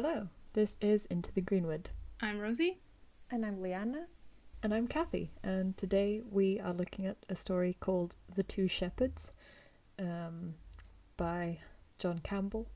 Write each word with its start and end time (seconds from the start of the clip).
Hello, 0.00 0.28
this 0.52 0.76
is 0.80 1.06
Into 1.06 1.32
the 1.32 1.40
Greenwood, 1.40 1.90
I'm 2.20 2.38
Rosie. 2.38 2.78
And 3.32 3.44
I'm 3.44 3.60
Liana. 3.60 4.06
and 4.62 4.72
I'm 4.72 4.86
Kathy, 4.86 5.32
and 5.42 5.76
today 5.76 6.22
we 6.30 6.60
are 6.60 6.72
looking 6.72 7.04
at 7.04 7.16
a 7.28 7.34
story 7.34 7.76
called 7.80 8.14
The 8.32 8.44
Two 8.44 8.68
Shepherds 8.68 9.32
um, 9.98 10.54
by 11.16 11.58
John 11.98 12.20
Campbell. 12.20 12.68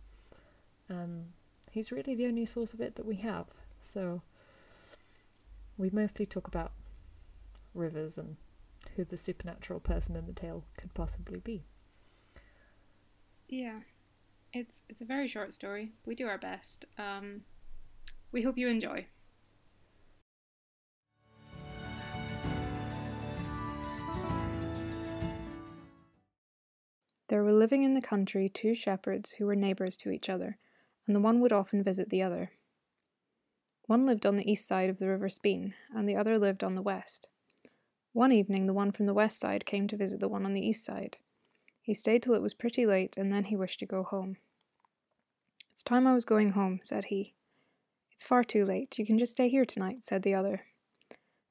Um, 0.90 1.26
he's 1.70 1.92
really 1.92 2.16
the 2.16 2.26
only 2.26 2.44
source 2.44 2.74
of 2.74 2.80
it 2.80 2.96
that 2.96 3.06
we 3.06 3.14
have, 3.18 3.46
so 3.80 4.22
we 5.78 5.90
mostly 5.90 6.26
talk 6.26 6.48
about 6.48 6.72
rivers 7.72 8.18
and 8.18 8.34
who 8.96 9.04
the 9.04 9.16
supernatural 9.16 9.78
person 9.78 10.16
in 10.16 10.26
the 10.26 10.32
tale 10.32 10.64
could 10.76 10.92
possibly 10.92 11.38
be. 11.38 11.62
Yeah, 13.48 13.82
it's 14.52 14.82
it's 14.88 15.00
a 15.00 15.06
very 15.06 15.28
short 15.28 15.52
story. 15.52 15.92
We 16.04 16.14
do 16.14 16.26
our 16.28 16.38
best. 16.38 16.84
Um, 16.98 17.42
we 18.30 18.42
hope 18.42 18.58
you 18.58 18.68
enjoy. 18.68 19.06
There 27.28 27.42
were 27.42 27.52
living 27.52 27.82
in 27.82 27.94
the 27.94 28.02
country 28.02 28.50
two 28.50 28.74
shepherds 28.74 29.32
who 29.32 29.46
were 29.46 29.56
neighbours 29.56 29.96
to 29.98 30.10
each 30.10 30.28
other, 30.28 30.58
and 31.06 31.16
the 31.16 31.20
one 31.20 31.40
would 31.40 31.52
often 31.52 31.82
visit 31.82 32.10
the 32.10 32.22
other. 32.22 32.50
One 33.86 34.04
lived 34.04 34.26
on 34.26 34.36
the 34.36 34.50
east 34.50 34.66
side 34.66 34.90
of 34.90 34.98
the 34.98 35.08
River 35.08 35.30
Spean, 35.30 35.72
and 35.94 36.06
the 36.06 36.16
other 36.16 36.38
lived 36.38 36.62
on 36.62 36.74
the 36.74 36.82
west. 36.82 37.30
One 38.12 38.32
evening, 38.32 38.66
the 38.66 38.74
one 38.74 38.92
from 38.92 39.06
the 39.06 39.14
west 39.14 39.40
side 39.40 39.64
came 39.64 39.86
to 39.88 39.96
visit 39.96 40.20
the 40.20 40.28
one 40.28 40.44
on 40.44 40.52
the 40.52 40.66
east 40.66 40.84
side. 40.84 41.16
He 41.80 41.94
stayed 41.94 42.22
till 42.22 42.34
it 42.34 42.42
was 42.42 42.54
pretty 42.54 42.84
late, 42.84 43.16
and 43.16 43.32
then 43.32 43.44
he 43.44 43.56
wished 43.56 43.80
to 43.80 43.86
go 43.86 44.02
home. 44.02 44.36
It's 45.72 45.82
time 45.82 46.06
I 46.06 46.12
was 46.12 46.26
going 46.26 46.50
home, 46.50 46.80
said 46.82 47.06
he. 47.06 47.32
It's 48.12 48.24
far 48.24 48.44
too 48.44 48.64
late. 48.66 48.98
You 48.98 49.06
can 49.06 49.18
just 49.18 49.32
stay 49.32 49.48
here 49.48 49.64
tonight, 49.64 50.04
said 50.04 50.22
the 50.22 50.34
other. 50.34 50.66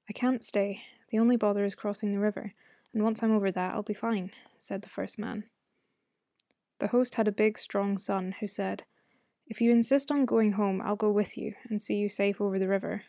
I 0.08 0.14
can't 0.14 0.44
stay. 0.44 0.84
The 1.10 1.18
only 1.18 1.38
bother 1.38 1.66
is 1.66 1.74
crossing 1.74 2.14
the 2.14 2.20
river, 2.20 2.54
and 2.94 3.04
once 3.04 3.24
I'm 3.24 3.36
over 3.36 3.52
that, 3.52 3.74
I'll 3.74 3.82
be 3.82 3.96
fine, 3.96 4.32
said 4.60 4.84
the 4.84 4.90
first 4.90 5.18
man. 5.18 5.46
The 6.78 6.90
host 6.90 7.16
had 7.16 7.28
a 7.28 7.32
big, 7.32 7.58
strong 7.58 7.98
son 7.98 8.36
who 8.40 8.48
said, 8.48 8.84
If 9.48 9.60
you 9.60 9.72
insist 9.72 10.12
on 10.12 10.26
going 10.26 10.54
home, 10.54 10.82
I'll 10.84 10.96
go 10.96 11.12
with 11.12 11.36
you 11.36 11.56
and 11.70 11.82
see 11.82 11.96
you 11.96 12.08
safe 12.08 12.40
over 12.40 12.60
the 12.60 12.68
river. 12.68 13.04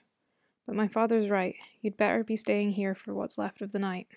But 0.66 0.76
my 0.76 0.88
father's 0.88 1.28
right. 1.28 1.56
You'd 1.82 1.96
better 1.98 2.24
be 2.24 2.36
staying 2.36 2.70
here 2.70 2.94
for 2.94 3.12
what's 3.12 3.38
left 3.38 3.60
of 3.60 3.72
the 3.72 3.78
night. 3.78 4.08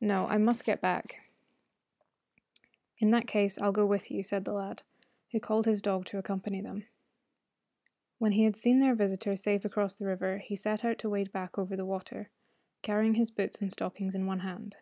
No, 0.00 0.26
I 0.26 0.38
must 0.38 0.64
get 0.64 0.80
back. 0.80 1.20
In 3.00 3.10
that 3.10 3.28
case, 3.28 3.58
I'll 3.60 3.72
go 3.72 3.86
with 3.86 4.10
you, 4.10 4.24
said 4.24 4.44
the 4.44 4.52
lad, 4.52 4.82
who 5.32 5.40
called 5.40 5.66
his 5.66 5.82
dog 5.82 6.04
to 6.06 6.18
accompany 6.18 6.60
them. 6.60 6.84
When 8.18 8.32
he 8.32 8.44
had 8.44 8.56
seen 8.56 8.80
their 8.80 8.94
visitor 8.94 9.36
safe 9.36 9.64
across 9.64 9.94
the 9.94 10.06
river, 10.06 10.38
he 10.38 10.56
set 10.56 10.84
out 10.84 10.98
to 10.98 11.10
wade 11.10 11.32
back 11.32 11.58
over 11.58 11.76
the 11.76 11.86
water, 11.86 12.30
carrying 12.82 13.14
his 13.14 13.30
boots 13.30 13.60
and 13.60 13.70
stockings 13.70 14.14
in 14.14 14.26
one 14.26 14.40
hand. 14.40 14.76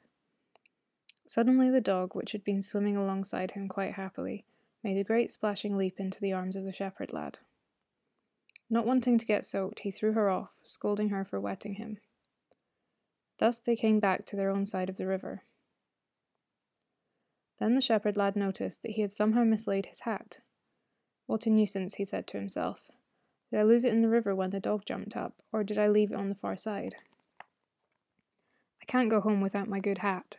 Suddenly, 1.26 1.70
the 1.70 1.80
dog, 1.80 2.14
which 2.14 2.32
had 2.32 2.44
been 2.44 2.62
swimming 2.62 2.96
alongside 2.96 3.50
him 3.50 3.68
quite 3.68 3.94
happily, 3.94 4.44
made 4.82 4.96
a 4.96 5.04
great 5.04 5.30
splashing 5.30 5.76
leap 5.76 5.98
into 5.98 6.20
the 6.20 6.32
arms 6.32 6.56
of 6.56 6.64
the 6.64 6.72
shepherd 6.72 7.12
lad. 7.12 7.38
Not 8.70 8.86
wanting 8.86 9.18
to 9.18 9.26
get 9.26 9.44
soaked, 9.44 9.80
he 9.80 9.90
threw 9.90 10.12
her 10.12 10.30
off, 10.30 10.50
scolding 10.62 11.10
her 11.10 11.24
for 11.24 11.40
wetting 11.40 11.74
him. 11.74 11.98
Thus 13.38 13.58
they 13.58 13.76
came 13.76 14.00
back 14.00 14.24
to 14.26 14.36
their 14.36 14.50
own 14.50 14.64
side 14.64 14.88
of 14.88 14.96
the 14.96 15.06
river. 15.06 15.42
Then 17.58 17.74
the 17.74 17.80
shepherd 17.80 18.16
lad 18.16 18.36
noticed 18.36 18.82
that 18.82 18.92
he 18.92 19.02
had 19.02 19.12
somehow 19.12 19.44
mislaid 19.44 19.86
his 19.86 20.00
hat. 20.00 20.40
What 21.26 21.46
a 21.46 21.50
nuisance, 21.50 21.94
he 21.94 22.04
said 22.04 22.26
to 22.28 22.38
himself. 22.38 22.90
Did 23.50 23.60
I 23.60 23.62
lose 23.62 23.84
it 23.84 23.92
in 23.92 24.02
the 24.02 24.08
river 24.08 24.34
when 24.34 24.50
the 24.50 24.60
dog 24.60 24.84
jumped 24.84 25.16
up, 25.16 25.42
or 25.52 25.64
did 25.64 25.78
I 25.78 25.88
leave 25.88 26.10
it 26.10 26.16
on 26.16 26.28
the 26.28 26.34
far 26.34 26.56
side? 26.56 26.96
I 27.40 28.84
can't 28.86 29.10
go 29.10 29.20
home 29.20 29.40
without 29.40 29.68
my 29.68 29.80
good 29.80 29.98
hat. 29.98 30.38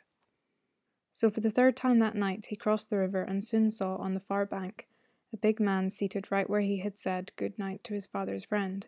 So 1.11 1.29
for 1.29 1.41
the 1.41 1.49
third 1.49 1.75
time 1.75 1.99
that 1.99 2.15
night 2.15 2.47
he 2.49 2.55
crossed 2.55 2.89
the 2.89 2.97
river 2.97 3.21
and 3.21 3.43
soon 3.43 3.71
saw 3.71 3.95
on 3.95 4.13
the 4.13 4.19
far 4.19 4.45
bank 4.45 4.87
a 5.33 5.37
big 5.37 5.59
man 5.59 5.89
seated 5.89 6.31
right 6.31 6.49
where 6.49 6.61
he 6.61 6.79
had 6.79 6.97
said 6.97 7.31
good 7.35 7.57
night 7.59 7.83
to 7.83 7.93
his 7.93 8.07
father's 8.07 8.45
friend, 8.45 8.87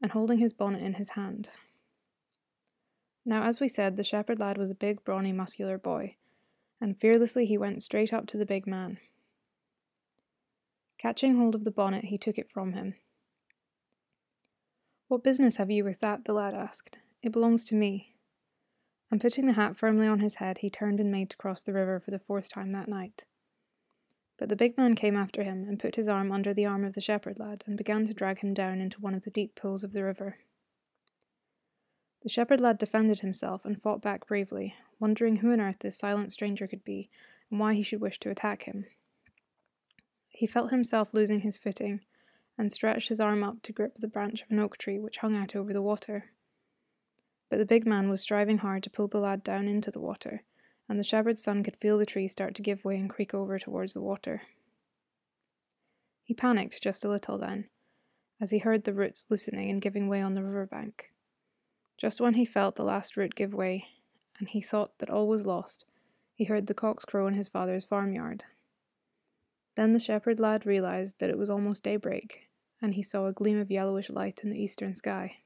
and 0.00 0.12
holding 0.12 0.38
his 0.38 0.52
bonnet 0.52 0.82
in 0.82 0.94
his 0.94 1.10
hand. 1.10 1.50
Now, 3.24 3.44
as 3.44 3.60
we 3.60 3.68
said, 3.68 3.96
the 3.96 4.04
shepherd 4.04 4.38
lad 4.38 4.58
was 4.58 4.70
a 4.70 4.76
big, 4.76 5.04
brawny, 5.04 5.32
muscular 5.32 5.78
boy, 5.78 6.16
and 6.82 6.98
fearlessly 6.98 7.46
he 7.46 7.56
went 7.56 7.80
straight 7.80 8.12
up 8.12 8.26
to 8.26 8.36
the 8.36 8.44
big 8.44 8.66
man. 8.66 8.98
Catching 10.98 11.36
hold 11.36 11.54
of 11.54 11.62
the 11.62 11.70
bonnet, 11.70 12.06
he 12.06 12.18
took 12.18 12.38
it 12.38 12.50
from 12.50 12.72
him. 12.72 12.94
What 15.06 15.22
business 15.22 15.56
have 15.58 15.70
you 15.70 15.84
with 15.84 16.00
that? 16.00 16.24
the 16.24 16.32
lad 16.32 16.54
asked. 16.54 16.98
It 17.22 17.32
belongs 17.32 17.64
to 17.66 17.76
me. 17.76 18.16
And 19.12 19.20
putting 19.20 19.46
the 19.46 19.52
hat 19.52 19.76
firmly 19.76 20.08
on 20.08 20.18
his 20.18 20.36
head, 20.36 20.58
he 20.58 20.70
turned 20.70 20.98
and 20.98 21.10
made 21.10 21.30
to 21.30 21.36
cross 21.36 21.62
the 21.62 21.72
river 21.72 22.00
for 22.00 22.10
the 22.10 22.18
fourth 22.18 22.52
time 22.52 22.72
that 22.72 22.88
night. 22.88 23.26
But 24.36 24.48
the 24.48 24.56
big 24.56 24.76
man 24.76 24.96
came 24.96 25.16
after 25.16 25.44
him 25.44 25.68
and 25.68 25.78
put 25.78 25.94
his 25.94 26.08
arm 26.08 26.32
under 26.32 26.52
the 26.52 26.66
arm 26.66 26.84
of 26.84 26.94
the 26.94 27.00
shepherd 27.00 27.38
lad 27.38 27.62
and 27.64 27.76
began 27.76 28.08
to 28.08 28.14
drag 28.14 28.40
him 28.40 28.54
down 28.54 28.80
into 28.80 29.00
one 29.00 29.14
of 29.14 29.22
the 29.22 29.30
deep 29.30 29.54
pools 29.54 29.84
of 29.84 29.92
the 29.92 30.02
river. 30.02 30.38
The 32.22 32.28
shepherd 32.28 32.60
lad 32.60 32.78
defended 32.78 33.20
himself 33.20 33.64
and 33.64 33.80
fought 33.80 34.02
back 34.02 34.26
bravely, 34.26 34.74
wondering 35.02 35.36
who 35.36 35.52
on 35.52 35.60
earth 35.60 35.80
this 35.80 35.98
silent 35.98 36.30
stranger 36.30 36.68
could 36.68 36.84
be 36.84 37.10
and 37.50 37.58
why 37.58 37.74
he 37.74 37.82
should 37.82 38.00
wish 38.00 38.20
to 38.20 38.30
attack 38.30 38.62
him. 38.62 38.86
He 40.28 40.46
felt 40.46 40.70
himself 40.70 41.12
losing 41.12 41.40
his 41.40 41.56
footing 41.56 42.02
and 42.56 42.70
stretched 42.70 43.08
his 43.08 43.20
arm 43.20 43.42
up 43.42 43.62
to 43.62 43.72
grip 43.72 43.96
the 43.96 44.06
branch 44.06 44.42
of 44.42 44.50
an 44.52 44.60
oak 44.60 44.78
tree 44.78 45.00
which 45.00 45.18
hung 45.18 45.34
out 45.34 45.56
over 45.56 45.72
the 45.72 45.82
water. 45.82 46.26
But 47.50 47.58
the 47.58 47.66
big 47.66 47.84
man 47.84 48.08
was 48.08 48.20
striving 48.20 48.58
hard 48.58 48.84
to 48.84 48.90
pull 48.90 49.08
the 49.08 49.18
lad 49.18 49.42
down 49.42 49.66
into 49.66 49.90
the 49.90 50.00
water, 50.00 50.44
and 50.88 51.00
the 51.00 51.04
shepherd's 51.04 51.42
son 51.42 51.64
could 51.64 51.76
feel 51.76 51.98
the 51.98 52.06
tree 52.06 52.28
start 52.28 52.54
to 52.54 52.62
give 52.62 52.84
way 52.84 52.96
and 52.96 53.10
creak 53.10 53.34
over 53.34 53.58
towards 53.58 53.94
the 53.94 54.00
water. 54.00 54.42
He 56.22 56.32
panicked 56.32 56.80
just 56.80 57.04
a 57.04 57.08
little 57.08 57.38
then, 57.38 57.68
as 58.40 58.52
he 58.52 58.58
heard 58.58 58.84
the 58.84 58.94
roots 58.94 59.26
loosening 59.28 59.68
and 59.68 59.82
giving 59.82 60.08
way 60.08 60.22
on 60.22 60.34
the 60.34 60.44
river 60.44 60.64
bank. 60.64 61.12
Just 61.98 62.20
when 62.20 62.34
he 62.34 62.44
felt 62.44 62.76
the 62.76 62.84
last 62.84 63.16
root 63.16 63.34
give 63.34 63.52
way, 63.52 63.88
and 64.38 64.48
he 64.48 64.60
thought 64.60 64.98
that 64.98 65.10
all 65.10 65.28
was 65.28 65.46
lost, 65.46 65.84
he 66.34 66.44
heard 66.44 66.66
the 66.66 66.74
cocks 66.74 67.04
crow 67.04 67.26
in 67.26 67.34
his 67.34 67.48
father's 67.48 67.84
farmyard. 67.84 68.44
Then 69.74 69.92
the 69.92 70.00
shepherd 70.00 70.40
lad 70.40 70.66
realized 70.66 71.18
that 71.18 71.30
it 71.30 71.38
was 71.38 71.50
almost 71.50 71.84
daybreak, 71.84 72.48
and 72.80 72.94
he 72.94 73.02
saw 73.02 73.26
a 73.26 73.32
gleam 73.32 73.58
of 73.58 73.70
yellowish 73.70 74.10
light 74.10 74.40
in 74.42 74.50
the 74.50 74.62
eastern 74.62 74.94
sky. 74.94 75.38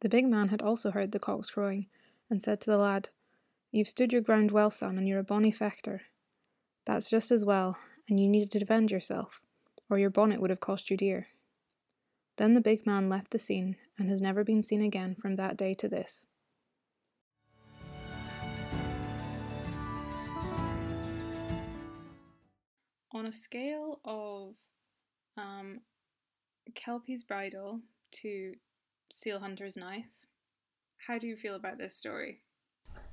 The 0.00 0.08
big 0.08 0.26
man 0.26 0.48
had 0.48 0.62
also 0.62 0.90
heard 0.90 1.12
the 1.12 1.18
cocks 1.18 1.50
crowing, 1.50 1.86
and 2.30 2.40
said 2.40 2.60
to 2.60 2.70
the 2.70 2.78
lad, 2.78 3.08
You've 3.70 3.88
stood 3.88 4.12
your 4.12 4.22
ground 4.22 4.50
well, 4.50 4.70
son, 4.70 4.96
and 4.96 5.08
you're 5.08 5.18
a 5.18 5.24
bonny 5.24 5.52
fechter. 5.52 6.00
That's 6.84 7.10
just 7.10 7.30
as 7.30 7.44
well, 7.44 7.78
and 8.08 8.20
you 8.20 8.28
needed 8.28 8.50
to 8.52 8.58
defend 8.58 8.90
yourself, 8.90 9.40
or 9.90 9.98
your 9.98 10.10
bonnet 10.10 10.40
would 10.40 10.50
have 10.50 10.60
cost 10.60 10.90
you 10.90 10.96
dear. 10.96 11.28
Then 12.36 12.52
the 12.52 12.60
big 12.60 12.86
man 12.86 13.08
left 13.08 13.30
the 13.30 13.38
scene, 13.38 13.76
and 13.98 14.08
has 14.08 14.22
never 14.22 14.44
been 14.44 14.62
seen 14.62 14.82
again 14.82 15.16
from 15.16 15.36
that 15.36 15.56
day 15.56 15.74
to 15.74 15.88
this. 15.88 16.26
On 23.16 23.24
a 23.24 23.32
scale 23.32 23.98
of 24.04 24.56
um, 25.38 25.80
Kelpie's 26.74 27.22
bridle 27.22 27.80
to 28.12 28.56
Seal 29.10 29.38
Hunter's 29.38 29.74
knife, 29.74 30.04
how 31.06 31.16
do 31.16 31.26
you 31.26 31.34
feel 31.34 31.54
about 31.54 31.78
this 31.78 31.96
story? 31.96 32.42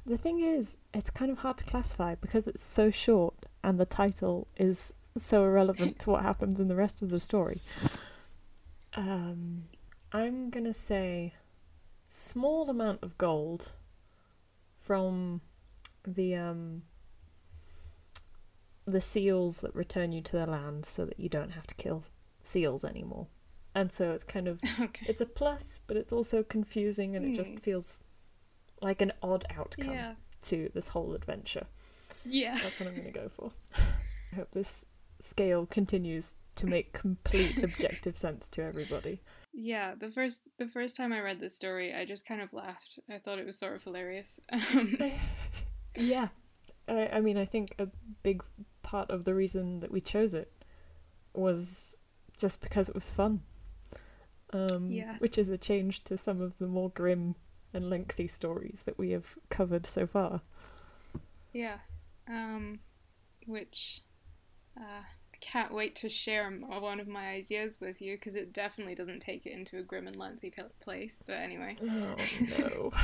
The 0.05 0.17
thing 0.17 0.41
is, 0.43 0.75
it's 0.93 1.09
kind 1.09 1.31
of 1.31 1.37
hard 1.37 1.57
to 1.59 1.63
classify 1.63 2.15
because 2.15 2.49
it's 2.49 2.61
so 2.61 2.89
short 2.89 3.45
and 3.63 3.79
the 3.79 3.85
title 3.85 4.49
is 4.57 4.93
so 5.15 5.45
irrelevant 5.45 5.99
to 5.99 6.09
what 6.09 6.23
happens 6.23 6.59
in 6.59 6.67
the 6.67 6.75
rest 6.75 7.01
of 7.01 7.09
the 7.09 7.19
story. 7.21 7.61
Um, 8.95 9.69
I'm 10.11 10.49
gonna 10.49 10.73
say 10.73 11.33
small 12.09 12.69
amount 12.69 13.03
of 13.03 13.17
gold 13.17 13.71
from 14.81 15.39
the 16.05 16.35
um 16.35 16.81
the 18.85 19.01
seals 19.01 19.57
that 19.61 19.73
return 19.75 20.11
you 20.11 20.21
to 20.21 20.33
the 20.33 20.45
land 20.45 20.85
so 20.85 21.05
that 21.05 21.19
you 21.19 21.29
don't 21.29 21.51
have 21.51 21.67
to 21.67 21.75
kill 21.75 22.03
seals 22.43 22.83
anymore. 22.83 23.27
And 23.75 23.91
so 23.91 24.11
it's 24.11 24.23
kind 24.23 24.47
of 24.47 24.59
Okay. 24.79 25.05
it's 25.09 25.21
a 25.21 25.25
plus, 25.25 25.79
but 25.87 25.97
it's 25.97 26.13
also 26.13 26.43
confusing 26.43 27.15
and 27.15 27.25
it 27.25 27.33
just 27.35 27.51
Hmm. 27.53 27.57
feels 27.57 28.03
like 28.81 29.01
an 29.01 29.13
odd 29.21 29.45
outcome 29.55 29.91
Yeah. 29.93 30.15
to 30.43 30.69
this 30.73 30.89
whole 30.89 31.13
adventure. 31.13 31.65
Yeah. 32.25 32.57
That's 32.61 32.79
what 32.79 32.87
I'm 32.89 32.95
going 32.95 33.11
to 33.11 33.19
go 33.19 33.29
for. 33.29 33.51
I 34.31 34.35
hope 34.35 34.51
this 34.51 34.85
scale 35.21 35.65
continues 35.65 36.35
to 36.55 36.67
make 36.67 36.91
complete 36.93 37.57
objective 37.63 38.17
sense 38.17 38.47
to 38.49 38.61
everybody. 38.61 39.21
Yeah, 39.53 39.95
the 39.95 40.09
first 40.09 40.47
the 40.57 40.67
first 40.67 40.95
time 40.97 41.13
I 41.13 41.19
read 41.21 41.39
this 41.39 41.55
story, 41.55 41.93
I 41.93 42.05
just 42.05 42.27
kind 42.27 42.41
of 42.41 42.53
laughed. 42.53 42.99
I 43.09 43.17
thought 43.19 43.39
it 43.39 43.45
was 43.45 43.57
sort 43.57 43.75
of 43.75 43.83
hilarious. 43.83 44.39
Um, 44.51 44.97
Yeah. 45.95 46.29
I, 46.87 47.07
I 47.13 47.21
mean, 47.21 47.37
I 47.37 47.45
think 47.45 47.75
a 47.79 47.87
big 48.23 48.43
part 48.93 49.09
of 49.09 49.23
the 49.23 49.33
reason 49.33 49.79
that 49.79 49.91
we 49.91 49.99
chose 49.99 50.35
it 50.35 50.51
was 51.33 51.97
just 52.37 52.61
because 52.61 52.89
it 52.89 52.95
was 52.95 53.09
fun. 53.09 53.41
Um, 54.51 54.85
Yeah. 54.85 55.17
Which 55.17 55.37
is 55.39 55.49
a 55.49 55.57
change 55.57 56.03
to 56.03 56.15
some 56.15 56.41
of 56.41 56.57
the 56.59 56.67
more 56.67 56.89
grim 56.89 57.33
and 57.73 57.89
lengthy 57.89 58.27
stories 58.27 58.83
that 58.85 58.99
we 58.99 59.09
have 59.09 59.35
covered 59.49 59.87
so 59.87 60.05
far. 60.05 60.41
Yeah. 61.51 61.77
Um, 62.27 62.81
which 63.47 64.01
uh, 64.77 65.01
I 65.33 65.37
can't 65.41 65.73
wait 65.73 65.95
to 65.97 66.09
share 66.09 66.47
one 66.51 66.99
of 66.99 67.07
my 67.07 67.29
ideas 67.29 67.79
with 67.81 67.99
you 67.99 68.15
because 68.15 68.35
it 68.35 68.53
definitely 68.53 68.93
doesn't 68.93 69.21
take 69.21 69.47
it 69.47 69.53
into 69.53 69.79
a 69.79 69.83
grim 69.83 70.05
and 70.05 70.15
lengthy 70.15 70.53
place. 70.81 71.19
But 71.25 71.39
anyway. 71.39 71.77
Oh 71.81 72.15
no. 72.59 72.91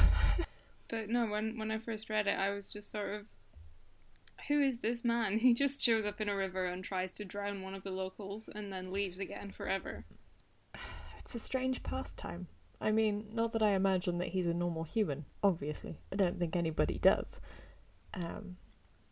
But 0.89 1.07
no, 1.07 1.27
when 1.27 1.57
when 1.59 1.69
I 1.69 1.77
first 1.77 2.09
read 2.09 2.25
it, 2.25 2.37
I 2.37 2.49
was 2.49 2.73
just 2.73 2.91
sort 2.91 3.13
of, 3.13 3.27
who 4.49 4.59
is 4.59 4.79
this 4.79 5.05
man? 5.05 5.37
He 5.39 5.53
just 5.53 5.81
shows 5.81 6.05
up 6.05 6.19
in 6.19 6.27
a 6.27 6.35
river 6.35 6.65
and 6.65 6.83
tries 6.83 7.13
to 7.13 7.25
drown 7.25 7.61
one 7.61 7.73
of 7.73 7.83
the 7.83 7.91
locals 7.91 8.49
and 8.49 8.73
then 8.73 8.91
leaves 8.91 9.19
again 9.19 9.51
forever. 9.51 10.05
it's 11.19 11.35
a 11.35 11.39
strange 11.39 11.81
pastime. 11.83 12.47
I 12.81 12.91
mean, 12.91 13.27
not 13.31 13.51
that 13.53 13.63
I 13.63 13.71
imagine 13.71 14.17
that 14.17 14.29
he's 14.29 14.47
a 14.47 14.53
normal 14.53 14.83
human, 14.83 15.25
obviously. 15.43 15.99
I 16.11 16.15
don't 16.15 16.39
think 16.39 16.55
anybody 16.55 16.97
does. 16.97 17.39
Um, 18.13 18.57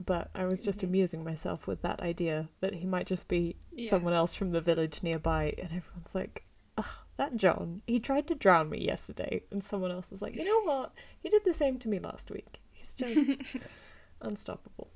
but 0.03 0.29
I 0.33 0.45
was 0.45 0.63
just 0.63 0.83
amusing 0.83 1.23
myself 1.23 1.67
with 1.67 1.81
that 1.81 1.99
idea 1.99 2.49
that 2.61 2.75
he 2.75 2.85
might 2.85 3.07
just 3.07 3.27
be 3.27 3.57
someone 3.89 4.13
else 4.13 4.33
from 4.33 4.51
the 4.51 4.61
village 4.61 5.03
nearby, 5.03 5.53
and 5.57 5.67
everyone's 5.67 6.15
like, 6.15 6.45
Ugh, 6.77 6.85
that 7.17 7.35
John, 7.35 7.81
he 7.87 7.99
tried 7.99 8.27
to 8.27 8.35
drown 8.35 8.69
me 8.69 8.79
yesterday. 8.85 9.43
And 9.51 9.63
someone 9.63 9.91
else 9.91 10.11
is 10.11 10.21
like, 10.21 10.35
you 10.35 10.45
know 10.45 10.71
what? 10.71 10.93
He 11.19 11.29
did 11.29 11.43
the 11.43 11.53
same 11.53 11.77
to 11.79 11.89
me 11.89 11.99
last 11.99 12.31
week. 12.31 12.61
He's 12.71 12.93
just 12.93 13.57
unstoppable 14.21 14.91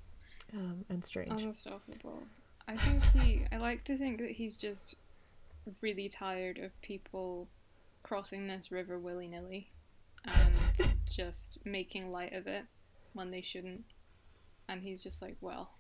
um, 0.54 0.86
and 0.90 1.06
strange. 1.06 1.42
Unstoppable. 1.42 2.24
I 2.68 2.78
think 2.78 3.04
he. 3.14 3.46
I 3.52 3.58
like 3.58 3.84
to 3.84 3.98
think 3.98 4.20
that 4.20 4.32
he's 4.32 4.58
just 4.58 4.96
really 5.82 6.10
tired 6.10 6.58
of 6.58 6.80
people 6.82 7.48
crossing 8.04 8.48
this 8.48 8.72
river 8.72 8.98
willy 8.98 9.28
nilly 9.28 9.72
and 10.26 10.94
just 11.10 11.60
making 11.66 12.12
light 12.12 12.34
of 12.34 12.48
it 12.48 12.66
when 13.14 13.32
they 13.32 13.42
shouldn't. 13.42 13.84
And 14.68 14.84
he's 14.84 15.04
just 15.04 15.22
like, 15.22 15.36
well, 15.42 15.72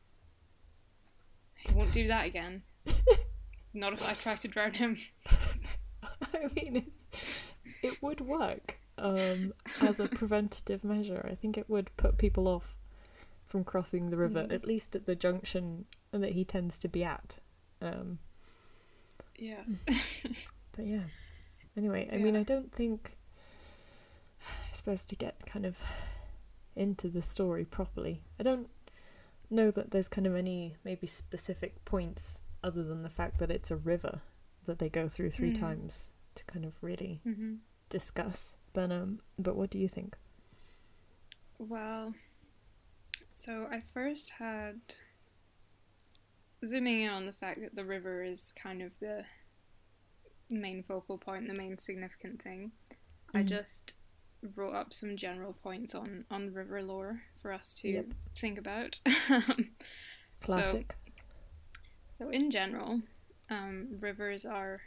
he 1.56 1.74
won't 1.74 1.92
do 1.92 2.08
that 2.08 2.26
again. 2.26 2.64
Not 3.74 3.94
if 3.94 4.08
I 4.08 4.14
try 4.14 4.36
to 4.36 4.48
drown 4.48 4.74
him. 4.74 4.98
I 6.34 6.48
mean, 6.56 6.92
it's, 7.14 7.44
it 7.82 8.02
would 8.02 8.20
work 8.22 8.80
um, 8.98 9.54
as 9.82 10.00
a 10.00 10.08
preventative 10.10 10.84
measure. 10.84 11.26
I 11.30 11.36
think 11.36 11.58
it 11.58 11.70
would 11.70 11.96
put 11.96 12.18
people 12.18 12.48
off 12.48 12.76
from 13.52 13.64
crossing 13.66 14.10
the 14.10 14.18
river, 14.18 14.44
Mm. 14.44 14.54
at 14.54 14.66
least 14.66 14.96
at 14.96 15.06
the 15.06 15.16
junction 15.16 15.86
that 16.12 16.32
he 16.32 16.46
tends 16.46 16.80
to 16.80 16.88
be 16.88 17.04
at. 17.04 17.40
Um, 17.82 18.20
Yeah. 19.38 19.64
but 20.72 20.86
yeah. 20.86 21.04
Anyway, 21.76 22.10
I 22.12 22.18
mean, 22.18 22.36
I 22.36 22.44
don't 22.44 22.72
think 22.74 23.18
I'm 24.42 24.74
supposed 24.74 25.10
to 25.10 25.16
get 25.16 25.46
kind 25.46 25.66
of 25.66 25.78
into 26.76 27.10
the 27.10 27.22
story 27.22 27.66
properly. 27.66 28.22
I 28.40 28.44
don't 28.44 28.70
know 29.50 29.70
that 29.72 29.92
there's 29.92 30.08
kind 30.08 30.26
of 30.28 30.36
any 30.36 30.78
maybe 30.86 31.08
specific 31.08 31.84
points 31.84 32.40
other 32.64 32.84
than 32.84 33.04
the 33.04 33.10
fact 33.10 33.38
that 33.40 33.52
it's 33.52 33.70
a 33.72 33.76
river 33.76 34.22
that 34.66 34.80
they 34.80 34.88
go 34.90 35.10
through 35.10 35.32
three 35.32 35.52
Mm. 35.52 35.60
times 35.60 36.12
to 36.36 36.46
kind 36.46 36.64
of 36.66 36.74
really 36.82 37.20
hmm 37.24 37.56
discuss. 37.90 38.56
But 38.74 38.92
um, 38.92 39.20
but 39.38 39.58
what 39.58 39.70
do 39.70 39.78
you 39.78 39.90
think? 39.90 40.16
Well, 41.60 42.14
so 43.32 43.68
I 43.72 43.82
first 43.94 44.32
had 44.32 44.82
zooming 46.64 47.02
in 47.02 47.10
on 47.10 47.26
the 47.26 47.34
fact 47.34 47.60
that 47.62 47.76
the 47.76 47.86
river 47.86 48.24
is 48.24 48.54
kind 48.62 48.82
of 48.82 49.00
the 49.00 49.26
main 50.50 50.84
focal 50.84 51.18
point, 51.18 51.48
the 51.48 51.54
main 51.54 51.78
significant 51.78 52.42
thing. 52.42 52.72
I 53.34 53.42
Mhm. 53.42 53.48
just 53.48 53.94
wrote 54.56 54.74
up 54.74 54.92
some 54.94 55.16
general 55.18 55.54
points 55.54 55.94
on 55.96 56.26
on 56.30 56.54
river 56.54 56.82
lore 56.84 57.24
for 57.42 57.52
us 57.54 57.74
to 57.76 57.90
Yep. 57.90 58.14
think 58.36 58.58
about. 58.58 59.00
Classic. 60.40 60.96
So, 62.12 62.30
in 62.30 62.52
general, 62.52 63.02
um, 63.50 63.98
rivers 63.98 64.46
are 64.46 64.82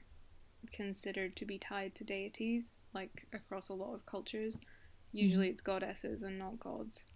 considered 0.72 1.36
to 1.36 1.44
be 1.44 1.58
tied 1.58 1.94
to 1.96 2.04
deities, 2.04 2.80
like 2.92 3.26
across 3.32 3.68
a 3.68 3.74
lot 3.74 3.94
of 3.94 4.06
cultures. 4.06 4.60
Usually, 5.12 5.48
it's 5.48 5.62
goddesses 5.62 6.22
and 6.22 6.38
not 6.38 6.58
gods. 6.58 7.06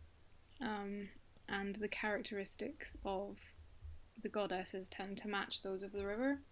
Um, 0.60 1.10
and 1.48 1.76
the 1.76 1.88
characteristics 1.88 2.96
of 3.04 3.38
the 4.20 4.28
goddesses 4.28 4.88
tend 4.88 5.16
to 5.18 5.28
match 5.28 5.62
those 5.62 5.82
of 5.82 5.92
the 5.92 6.04
river. 6.06 6.42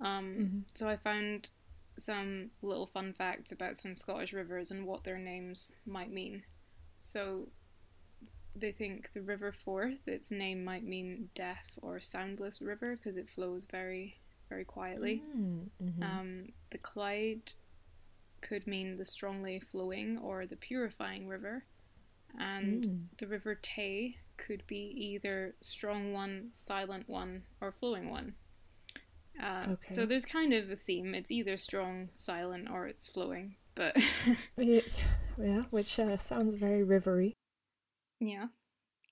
Um, 0.00 0.36
Mhm. 0.68 0.76
So, 0.76 0.88
I 0.88 0.96
found 0.96 1.50
some 1.98 2.50
little 2.60 2.86
fun 2.86 3.12
facts 3.14 3.50
about 3.52 3.76
some 3.76 3.94
Scottish 3.94 4.32
rivers 4.32 4.70
and 4.70 4.84
what 4.86 5.04
their 5.04 5.18
names 5.18 5.72
might 5.86 6.10
mean. 6.10 6.44
So, 6.96 7.50
they 8.54 8.72
think 8.72 9.12
the 9.12 9.22
River 9.22 9.52
Forth, 9.52 10.08
its 10.08 10.30
name 10.30 10.64
might 10.64 10.84
mean 10.84 11.30
deaf 11.34 11.78
or 11.80 12.00
soundless 12.00 12.60
river 12.60 12.96
because 12.96 13.16
it 13.16 13.28
flows 13.28 13.66
very, 13.66 14.20
very 14.48 14.64
quietly. 14.64 15.20
Mm, 15.20 15.70
mhm. 15.82 16.02
Um, 16.02 16.52
the 16.70 16.78
Clyde 16.78 17.52
could 18.40 18.66
mean 18.66 18.96
the 18.96 19.04
strongly 19.04 19.60
flowing 19.60 20.18
or 20.18 20.46
the 20.46 20.56
purifying 20.56 21.26
river, 21.28 21.64
and 22.38 22.82
Mm. 22.84 23.16
the 23.18 23.26
River 23.26 23.54
Tay 23.54 24.18
could 24.36 24.66
be 24.66 24.76
either 24.76 25.54
strong 25.60 26.12
one, 26.12 26.50
silent 26.52 27.08
one, 27.08 27.44
or 27.60 27.72
flowing 27.72 28.10
one. 28.10 28.34
Uh, 29.40 29.66
Okay. 29.72 29.94
So 29.94 30.06
there's 30.06 30.24
kind 30.24 30.52
of 30.52 30.70
a 30.70 30.76
theme. 30.76 31.14
It's 31.14 31.30
either 31.30 31.56
strong, 31.56 32.10
silent, 32.14 32.68
or 32.70 32.86
it's 32.86 33.08
flowing. 33.08 33.56
But 33.74 33.96
Yeah, 34.56 34.80
yeah, 35.38 35.62
which 35.70 35.98
uh, 35.98 36.16
sounds 36.18 36.54
very 36.54 36.82
rivery. 36.84 37.32
yeah, 38.20 38.48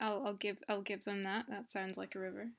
I'll 0.01 0.27
I'll 0.27 0.35
give 0.35 0.59
I'll 0.69 0.83
give 0.83 1.05
them 1.05 1.23
that. 1.25 1.47
That 1.49 1.71
sounds 1.71 1.97
like 1.99 2.15
a 2.15 2.19
river. 2.19 2.51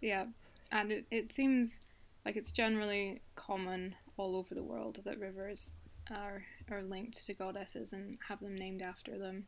Yeah, 0.00 0.26
and 0.70 0.90
it, 0.92 1.06
it 1.10 1.32
seems 1.32 1.80
like 2.24 2.36
it's 2.36 2.52
generally 2.52 3.22
common 3.34 3.94
all 4.16 4.36
over 4.36 4.54
the 4.54 4.62
world 4.62 5.00
that 5.04 5.18
rivers 5.18 5.76
are 6.10 6.44
are 6.70 6.82
linked 6.82 7.24
to 7.26 7.34
goddesses 7.34 7.92
and 7.92 8.18
have 8.28 8.40
them 8.40 8.54
named 8.54 8.82
after 8.82 9.18
them. 9.18 9.46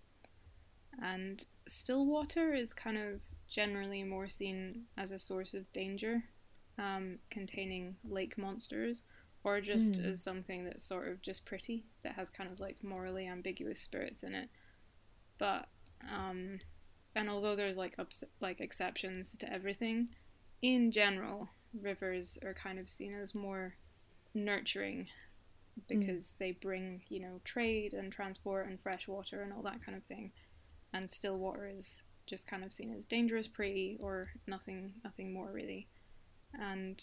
And 1.02 1.44
still 1.66 2.06
water 2.06 2.52
is 2.54 2.72
kind 2.74 2.96
of 2.98 3.22
generally 3.48 4.02
more 4.02 4.28
seen 4.28 4.84
as 4.96 5.12
a 5.12 5.18
source 5.18 5.54
of 5.54 5.70
danger, 5.72 6.24
um, 6.78 7.18
containing 7.30 7.96
lake 8.04 8.36
monsters, 8.38 9.04
or 9.42 9.60
just 9.60 9.94
Mm. 9.94 10.04
as 10.06 10.22
something 10.22 10.64
that's 10.64 10.84
sort 10.84 11.08
of 11.08 11.20
just 11.22 11.44
pretty, 11.44 11.84
that 12.02 12.14
has 12.14 12.30
kind 12.30 12.50
of 12.50 12.60
like 12.60 12.82
morally 12.82 13.26
ambiguous 13.26 13.80
spirits 13.80 14.22
in 14.22 14.34
it. 14.34 14.48
But 15.38 15.68
um, 16.10 16.58
and 17.14 17.30
although 17.30 17.54
there's 17.56 17.78
like 17.78 17.98
ups- 17.98 18.24
like 18.40 18.60
exceptions 18.60 19.36
to 19.38 19.52
everything, 19.52 20.08
in 20.62 20.90
general, 20.90 21.50
rivers 21.72 22.38
are 22.44 22.54
kind 22.54 22.78
of 22.78 22.88
seen 22.88 23.14
as 23.14 23.34
more 23.34 23.76
nurturing 24.34 25.08
because 25.88 26.34
they 26.38 26.52
bring, 26.52 27.02
you 27.08 27.20
know, 27.20 27.40
trade 27.44 27.94
and 27.94 28.12
transport 28.12 28.66
and 28.66 28.80
fresh 28.80 29.06
water 29.08 29.42
and 29.42 29.52
all 29.52 29.62
that 29.62 29.82
kind 29.84 29.96
of 29.96 30.04
thing. 30.04 30.32
And 30.94 31.10
still 31.10 31.36
water 31.36 31.66
is 31.68 32.04
just 32.26 32.46
kind 32.46 32.64
of 32.64 32.72
seen 32.72 32.94
as 32.94 33.04
dangerous 33.04 33.48
prey 33.48 33.98
or 34.02 34.24
nothing 34.46 34.94
nothing 35.04 35.32
more 35.34 35.52
really. 35.52 35.88
And 36.58 37.02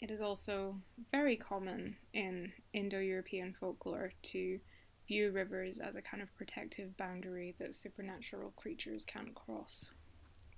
it 0.00 0.10
is 0.10 0.20
also 0.20 0.80
very 1.10 1.36
common 1.36 1.96
in 2.12 2.52
Indo-European 2.74 3.54
folklore 3.54 4.12
to 4.22 4.60
view 5.08 5.30
rivers 5.30 5.78
as 5.78 5.96
a 5.96 6.02
kind 6.02 6.22
of 6.22 6.34
protective 6.34 6.96
boundary 6.96 7.54
that 7.58 7.74
supernatural 7.74 8.52
creatures 8.56 9.04
can't 9.04 9.34
cross. 9.34 9.94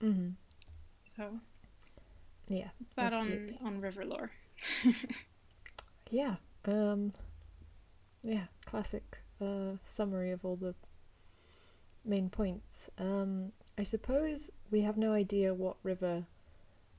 hmm 0.01 0.31
So 0.97 1.41
Yeah, 2.49 2.71
it's 2.81 2.95
that 2.95 3.13
Absolutely. 3.13 3.59
on 3.61 3.75
on 3.75 3.81
river 3.81 4.05
lore. 4.05 4.33
yeah, 6.11 6.37
um, 6.67 7.13
yeah. 8.23 8.47
Classic 8.67 9.19
uh, 9.41 9.77
summary 9.87 10.31
of 10.33 10.45
all 10.45 10.57
the 10.57 10.75
main 12.05 12.29
points. 12.31 12.91
Um, 12.99 13.53
I 13.79 13.83
suppose 13.85 14.51
we 14.71 14.83
have 14.83 14.97
no 14.97 15.13
idea 15.13 15.55
what 15.55 15.77
river 15.83 16.25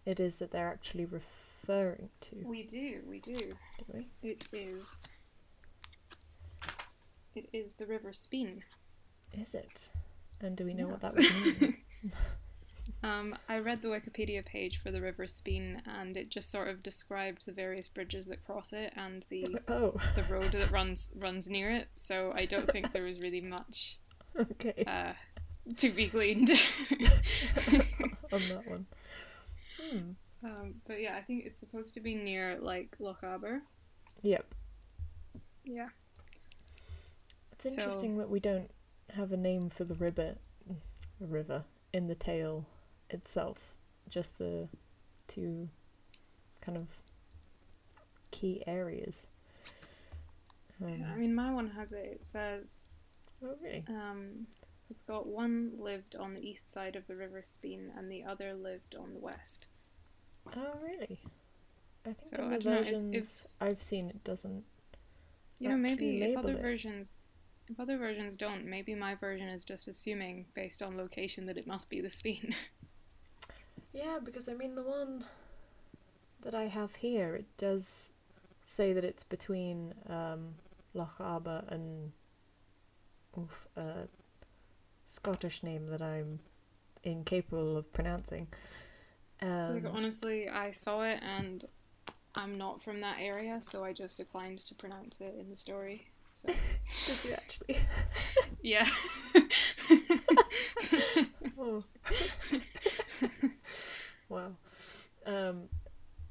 it 0.05 0.19
is 0.19 0.39
that 0.39 0.51
they're 0.51 0.69
actually 0.69 1.05
referring 1.05 2.09
to, 2.21 2.35
We 2.43 2.63
do, 2.63 3.01
we 3.09 3.19
do. 3.19 3.35
do 3.37 3.55
we? 3.93 4.07
It 4.21 4.47
is. 4.53 5.07
It 7.33 7.49
is 7.51 7.73
the 7.75 7.85
River 7.85 8.13
Spean. 8.13 8.63
Is 9.33 9.53
it? 9.53 9.89
And 10.41 10.55
do 10.55 10.65
we 10.65 10.73
know 10.73 10.87
what 10.87 11.01
that 11.01 11.13
Yes. 11.17 11.59
would 11.59 11.61
mean? 11.61 11.77
Um, 13.03 13.35
I 13.49 13.57
read 13.59 13.81
the 13.81 13.87
Wikipedia 13.87 14.45
page 14.45 14.77
for 14.77 14.91
the 14.91 15.01
River 15.01 15.25
Spean, 15.25 15.81
and 15.85 16.15
it 16.15 16.29
just 16.29 16.51
sort 16.51 16.67
of 16.67 16.83
described 16.83 17.45
the 17.45 17.51
various 17.51 17.87
bridges 17.87 18.27
that 18.27 18.45
cross 18.45 18.73
it 18.73 18.93
and 18.95 19.25
the 19.29 19.57
oh, 19.67 19.95
the 20.15 20.23
road 20.23 20.51
that 20.53 20.71
runs 20.71 21.09
runs 21.15 21.47
near 21.49 21.71
it. 21.71 21.87
So 21.93 22.31
I 22.35 22.45
don't 22.45 22.67
think 22.67 22.91
there 22.93 23.03
was 23.03 23.19
really 23.19 23.41
much 23.41 23.97
okay. 24.39 24.83
uh, 24.85 25.13
to 25.77 25.89
be 25.89 26.07
gleaned. 26.07 26.49
on 28.31 28.41
that 28.49 28.63
one. 28.67 28.85
Hmm. 29.81 30.11
Um, 30.43 30.75
but 30.87 31.01
yeah, 31.01 31.15
I 31.15 31.21
think 31.21 31.45
it's 31.45 31.59
supposed 31.59 31.93
to 31.95 31.99
be 31.99 32.15
near 32.15 32.57
like 32.59 32.97
Lochaber. 32.99 33.61
Yep. 34.21 34.45
Yeah. 35.63 35.89
It's 37.51 37.65
interesting 37.65 38.15
so, 38.15 38.19
that 38.19 38.29
we 38.29 38.39
don't 38.39 38.69
have 39.15 39.31
a 39.31 39.37
name 39.37 39.69
for 39.69 39.85
the 39.85 39.95
river, 39.95 40.35
river 41.19 41.63
in 41.93 42.07
the 42.07 42.15
tale 42.15 42.65
itself. 43.09 43.73
Just 44.09 44.37
the 44.37 44.67
two 45.27 45.69
kind 46.61 46.77
of 46.77 46.87
key 48.31 48.61
areas. 48.67 49.27
Um, 50.83 50.89
yeah, 50.89 51.11
I 51.13 51.17
mean, 51.17 51.33
my 51.33 51.51
one 51.51 51.69
has 51.71 51.91
it. 51.91 52.19
It 52.19 52.25
says. 52.25 52.84
Okay. 53.43 53.83
Um, 53.87 54.47
it's 54.89 55.03
got 55.03 55.27
one 55.27 55.73
lived 55.77 56.15
on 56.15 56.33
the 56.33 56.47
east 56.47 56.69
side 56.69 56.95
of 56.95 57.07
the 57.07 57.15
River 57.15 57.41
Spean 57.43 57.91
and 57.97 58.11
the 58.11 58.23
other 58.23 58.53
lived 58.53 58.95
on 58.95 59.11
the 59.11 59.19
west. 59.19 59.67
Oh, 60.55 60.73
really? 60.81 61.19
I 62.05 62.13
think 62.13 62.35
so, 62.37 62.43
in 62.43 62.49
the 62.51 62.59
versions 62.59 63.15
if, 63.15 63.23
if, 63.23 63.47
I've 63.59 63.81
seen 63.81 64.09
it 64.09 64.23
doesn't. 64.23 64.63
You 65.57 65.69
know, 65.69 65.77
maybe 65.77 66.21
if 66.21 66.37
other 66.37 66.53
it. 66.53 66.61
versions, 66.61 67.13
if 67.67 67.79
other 67.79 67.97
versions 67.97 68.35
don't, 68.35 68.65
maybe 68.65 68.93
my 68.93 69.15
version 69.15 69.47
is 69.47 69.63
just 69.63 69.87
assuming 69.87 70.45
based 70.53 70.83
on 70.83 70.97
location 70.97 71.45
that 71.47 71.57
it 71.57 71.65
must 71.65 71.89
be 71.89 72.01
the 72.01 72.09
Spean. 72.09 72.53
yeah, 73.93 74.19
because 74.23 74.47
I 74.47 74.53
mean 74.53 74.75
the 74.75 74.83
one 74.83 75.25
that 76.43 76.53
I 76.53 76.67
have 76.67 76.95
here, 76.95 77.35
it 77.35 77.45
does 77.57 78.09
say 78.63 78.93
that 78.93 79.03
it's 79.03 79.23
between 79.23 79.93
um, 80.07 80.55
Lochaber 80.95 81.63
and 81.71 82.11
oof, 83.37 83.67
a 83.75 84.07
Scottish 85.05 85.63
name 85.63 85.87
that 85.87 86.01
I'm 86.01 86.39
incapable 87.03 87.77
of 87.77 87.91
pronouncing. 87.93 88.47
Um, 89.41 89.75
like, 89.75 89.85
honestly, 89.93 90.49
I 90.49 90.71
saw 90.71 91.03
it 91.03 91.19
and 91.21 91.63
I'm 92.35 92.57
not 92.57 92.81
from 92.81 92.99
that 92.99 93.17
area, 93.19 93.61
so 93.61 93.83
I 93.83 93.93
just 93.93 94.17
declined 94.17 94.59
to 94.59 94.75
pronounce 94.75 95.21
it 95.21 95.35
in 95.39 95.49
the 95.49 95.55
story. 95.55 96.07
So. 96.35 96.47
Did 97.07 97.23
you 97.23 97.33
actually? 97.33 97.77
yeah. 98.61 98.85
oh. 101.59 101.83
wow. 104.29 104.51
Um, 105.25 105.69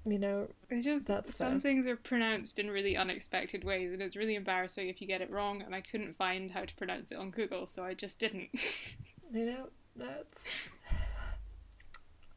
you 0.04 0.18
know, 0.18 0.48
it's 0.68 0.84
just 0.84 1.06
that's 1.06 1.34
some 1.34 1.52
fair. 1.52 1.60
things 1.60 1.86
are 1.86 1.96
pronounced 1.96 2.58
in 2.58 2.70
really 2.70 2.96
unexpected 2.96 3.64
ways, 3.64 3.92
and 3.92 4.02
it's 4.02 4.16
really 4.16 4.34
embarrassing 4.34 4.88
if 4.88 5.00
you 5.00 5.06
get 5.06 5.22
it 5.22 5.30
wrong. 5.30 5.62
And 5.62 5.74
I 5.74 5.80
couldn't 5.80 6.14
find 6.14 6.50
how 6.50 6.64
to 6.64 6.74
pronounce 6.74 7.10
it 7.10 7.18
on 7.18 7.30
Google, 7.30 7.66
so 7.66 7.84
I 7.84 7.94
just 7.94 8.20
didn't. 8.20 8.50
you 9.32 9.46
know, 9.46 9.68
that's 9.96 10.68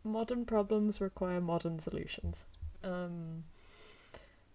modern 0.03 0.45
problems 0.45 1.01
require 1.01 1.41
modern 1.41 1.79
solutions. 1.79 2.45
Um, 2.83 3.43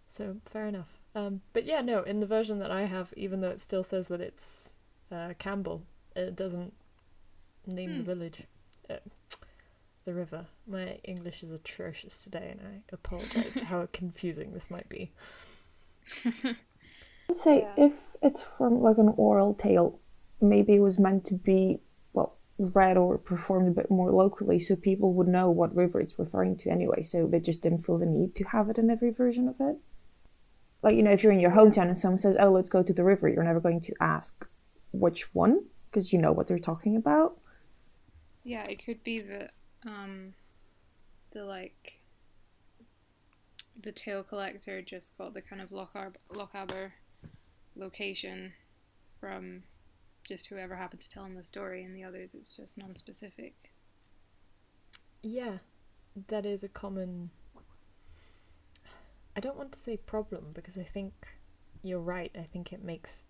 so 0.09 0.37
fair 0.47 0.66
enough. 0.66 0.99
Um, 1.14 1.42
but 1.52 1.64
yeah, 1.64 1.83
no, 1.83 2.02
in 2.02 2.21
the 2.21 2.26
version 2.26 2.59
that 2.61 2.71
I 2.71 2.83
have, 2.83 3.12
even 3.16 3.40
though 3.42 3.50
it 3.50 3.61
still 3.61 3.85
says 3.85 4.09
that 4.09 4.21
it's 4.21 4.71
uh, 5.11 5.35
Campbell, 5.38 5.83
it 6.16 6.35
doesn't 6.35 6.73
name 7.66 7.92
hmm. 7.92 7.99
the 7.99 8.04
village. 8.04 8.42
Uh, 8.88 8.97
the 10.04 10.14
river. 10.14 10.47
My 10.66 10.99
English 11.04 11.42
is 11.42 11.50
atrocious 11.50 12.23
today, 12.23 12.49
and 12.50 12.61
I 12.61 12.94
apologize 12.94 13.54
for 13.54 13.64
how 13.64 13.87
confusing 13.92 14.52
this 14.52 14.71
might 14.71 14.88
be. 14.88 15.12
I'd 16.25 17.38
say 17.42 17.66
yeah. 17.76 17.87
if 17.87 17.92
it's 18.21 18.40
from 18.59 18.80
like 18.82 18.99
an 18.99 19.14
oral 19.16 19.54
tale, 19.54 20.00
maybe 20.40 20.75
it 20.75 20.80
was 20.80 20.99
meant 20.99 21.25
to 21.26 21.35
be 21.35 21.80
well 22.12 22.37
read 22.59 22.97
or 22.97 23.18
performed 23.18 23.68
a 23.68 23.80
bit 23.80 23.90
more 23.90 24.11
locally, 24.11 24.61
so 24.61 24.76
people 24.76 25.12
would 25.14 25.28
know 25.28 25.50
what 25.50 25.75
river 25.75 26.00
it's 26.00 26.18
referring 26.18 26.56
to 26.59 26.71
anyway. 26.71 27.02
So 27.02 27.26
they 27.26 27.40
just 27.40 27.62
didn't 27.62 27.87
feel 27.87 27.99
the 27.99 28.06
need 28.06 28.35
to 28.37 28.44
have 28.44 28.68
it 28.68 28.78
in 28.78 28.90
every 28.90 29.11
version 29.11 29.49
of 29.49 29.56
it. 29.61 29.76
Like 30.82 30.97
you 30.97 31.02
know, 31.02 31.12
if 31.12 31.23
you're 31.23 31.32
in 31.32 31.40
your 31.40 31.52
hometown 31.52 31.88
and 31.88 31.99
someone 31.99 32.18
says, 32.18 32.37
"Oh, 32.38 32.50
let's 32.50 32.68
go 32.68 32.82
to 32.82 32.92
the 32.92 33.04
river," 33.04 33.28
you're 33.28 33.44
never 33.44 33.61
going 33.61 33.80
to 33.82 33.94
ask 34.00 34.47
which 34.92 35.32
one 35.35 35.64
because 35.90 36.12
you 36.12 36.18
know 36.18 36.32
what 36.32 36.49
they're 36.49 36.59
talking 36.59 36.97
about. 36.97 37.37
Yeah, 38.44 38.64
it 38.68 38.85
could 38.85 39.04
be 39.04 39.21
that 39.21 39.52
um, 39.86 40.34
the 41.32 41.44
like 41.44 42.00
the 43.80 43.92
tale 43.92 44.22
collector 44.22 44.82
just 44.82 45.16
got 45.16 45.34
the 45.34 45.40
kind 45.40 45.60
of 45.60 45.70
Lochab- 45.70 46.16
Lochaber 46.30 46.92
location 47.74 48.52
from 49.18 49.62
just 50.26 50.46
whoever 50.48 50.76
happened 50.76 51.00
to 51.00 51.08
tell 51.08 51.24
him 51.24 51.34
the 51.34 51.44
story, 51.44 51.82
and 51.82 51.96
the 51.96 52.04
others 52.04 52.34
it's 52.34 52.54
just 52.54 52.78
non-specific. 52.78 53.72
Yeah, 55.22 55.58
that 56.28 56.44
is 56.46 56.62
a 56.62 56.68
common. 56.68 57.30
I 59.34 59.40
don't 59.40 59.56
want 59.56 59.72
to 59.72 59.78
say 59.78 59.96
problem 59.96 60.46
because 60.54 60.76
I 60.76 60.82
think 60.82 61.12
you're 61.82 62.00
right. 62.00 62.30
I 62.38 62.42
think 62.42 62.72
it 62.72 62.84
makes 62.84 63.22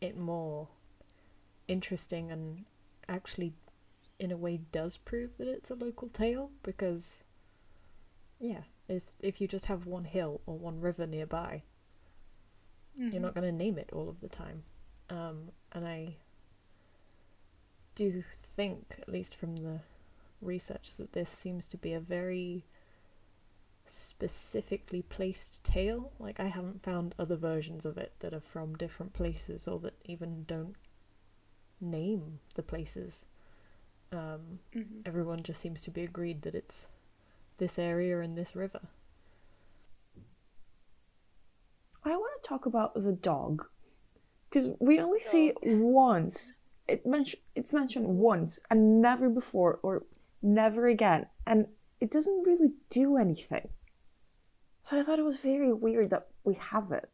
it 0.00 0.16
more 0.16 0.68
interesting 1.68 2.30
and 2.30 2.64
actually 3.08 3.52
in 4.22 4.30
a 4.30 4.36
way 4.36 4.56
does 4.70 4.96
prove 4.96 5.36
that 5.36 5.48
it's 5.48 5.70
a 5.70 5.74
local 5.74 6.08
tale 6.08 6.50
because 6.62 7.24
yeah 8.38 8.60
if 8.88 9.02
if 9.20 9.40
you 9.40 9.48
just 9.48 9.66
have 9.66 9.84
one 9.84 10.04
hill 10.04 10.40
or 10.46 10.56
one 10.56 10.80
river 10.80 11.06
nearby 11.06 11.62
mm-hmm. 12.98 13.12
you're 13.12 13.20
not 13.20 13.34
going 13.34 13.46
to 13.46 13.52
name 13.52 13.78
it 13.78 13.90
all 13.92 14.08
of 14.08 14.20
the 14.20 14.28
time. 14.28 14.62
Um, 15.10 15.50
and 15.72 15.86
i 15.86 16.16
do 17.94 18.24
think 18.56 18.96
at 19.00 19.08
least 19.08 19.34
from 19.34 19.56
the 19.56 19.80
research 20.40 20.94
that 20.94 21.12
this 21.12 21.28
seems 21.28 21.68
to 21.68 21.76
be 21.76 21.92
a 21.92 22.00
very 22.00 22.64
specifically 23.86 25.02
placed 25.02 25.62
tale. 25.64 26.12
Like 26.18 26.40
i 26.40 26.46
haven't 26.46 26.82
found 26.82 27.14
other 27.18 27.36
versions 27.36 27.84
of 27.84 27.98
it 27.98 28.12
that 28.20 28.32
are 28.32 28.40
from 28.40 28.76
different 28.76 29.12
places 29.12 29.68
or 29.68 29.78
that 29.80 29.98
even 30.04 30.44
don't 30.44 30.76
name 31.80 32.38
the 32.54 32.62
places 32.62 33.26
um, 34.12 34.58
mm-hmm. 34.74 35.00
Everyone 35.06 35.42
just 35.42 35.60
seems 35.60 35.82
to 35.82 35.90
be 35.90 36.02
agreed 36.02 36.42
that 36.42 36.54
it's 36.54 36.86
this 37.58 37.78
area 37.78 38.20
and 38.20 38.36
this 38.36 38.54
river. 38.54 38.80
I 42.04 42.10
want 42.10 42.42
to 42.42 42.48
talk 42.48 42.66
about 42.66 42.94
the 42.94 43.12
dog 43.12 43.64
because 44.50 44.70
we 44.80 44.98
only 44.98 45.20
dog. 45.20 45.28
see 45.28 45.46
it 45.48 45.56
once. 45.62 46.52
It 46.88 47.06
men- 47.06 47.26
it's 47.54 47.72
mentioned 47.72 48.06
once 48.08 48.58
and 48.70 49.00
never 49.00 49.28
before 49.28 49.78
or 49.82 50.04
never 50.42 50.88
again, 50.88 51.26
and 51.46 51.66
it 52.00 52.10
doesn't 52.10 52.42
really 52.44 52.72
do 52.90 53.16
anything. 53.16 53.68
So 54.90 55.00
I 55.00 55.04
thought 55.04 55.20
it 55.20 55.24
was 55.24 55.36
very 55.36 55.72
weird 55.72 56.10
that 56.10 56.26
we 56.44 56.54
have 56.54 56.90
it. 56.90 57.08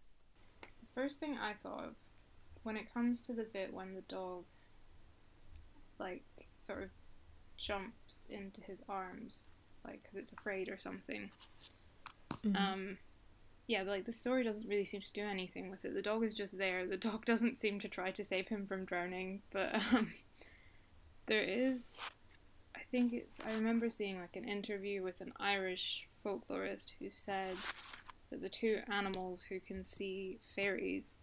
The 0.62 0.94
First 0.94 1.20
thing 1.20 1.36
I 1.36 1.52
thought 1.52 1.84
of 1.84 1.94
when 2.62 2.76
it 2.76 2.92
comes 2.92 3.20
to 3.22 3.32
the 3.32 3.44
bit 3.44 3.72
when 3.72 3.94
the 3.94 4.00
dog 4.00 4.44
like 5.98 6.47
sort 6.58 6.82
of 6.84 6.90
jumps 7.56 8.26
into 8.30 8.62
his 8.62 8.84
arms, 8.88 9.50
like 9.84 10.02
because 10.02 10.16
it's 10.16 10.32
afraid 10.32 10.68
or 10.68 10.78
something. 10.78 11.30
Mm-hmm. 12.44 12.56
Um, 12.56 12.98
yeah, 13.66 13.82
like 13.82 14.06
the 14.06 14.12
story 14.12 14.44
doesn't 14.44 14.68
really 14.68 14.84
seem 14.86 15.02
to 15.02 15.12
do 15.12 15.24
anything 15.24 15.70
with 15.70 15.84
it. 15.84 15.94
The 15.94 16.02
dog 16.02 16.24
is 16.24 16.34
just 16.34 16.56
there. 16.56 16.86
The 16.86 16.96
dog 16.96 17.24
doesn't 17.26 17.58
seem 17.58 17.80
to 17.80 17.88
try 17.88 18.10
to 18.10 18.24
save 18.24 18.48
him 18.48 18.66
from 18.66 18.84
drowning, 18.84 19.42
but 19.52 19.74
um, 19.92 20.14
there 21.26 21.42
is. 21.42 22.02
I 22.74 22.80
think 22.90 23.12
it's. 23.12 23.40
I 23.46 23.52
remember 23.52 23.90
seeing 23.90 24.20
like 24.20 24.36
an 24.36 24.48
interview 24.48 25.02
with 25.02 25.20
an 25.20 25.32
Irish 25.38 26.06
folklorist 26.24 26.94
who 26.98 27.10
said 27.10 27.56
that 28.30 28.40
the 28.40 28.48
two 28.48 28.80
animals 28.90 29.44
who 29.44 29.60
can 29.60 29.84
see 29.84 30.38
fairies 30.54 31.16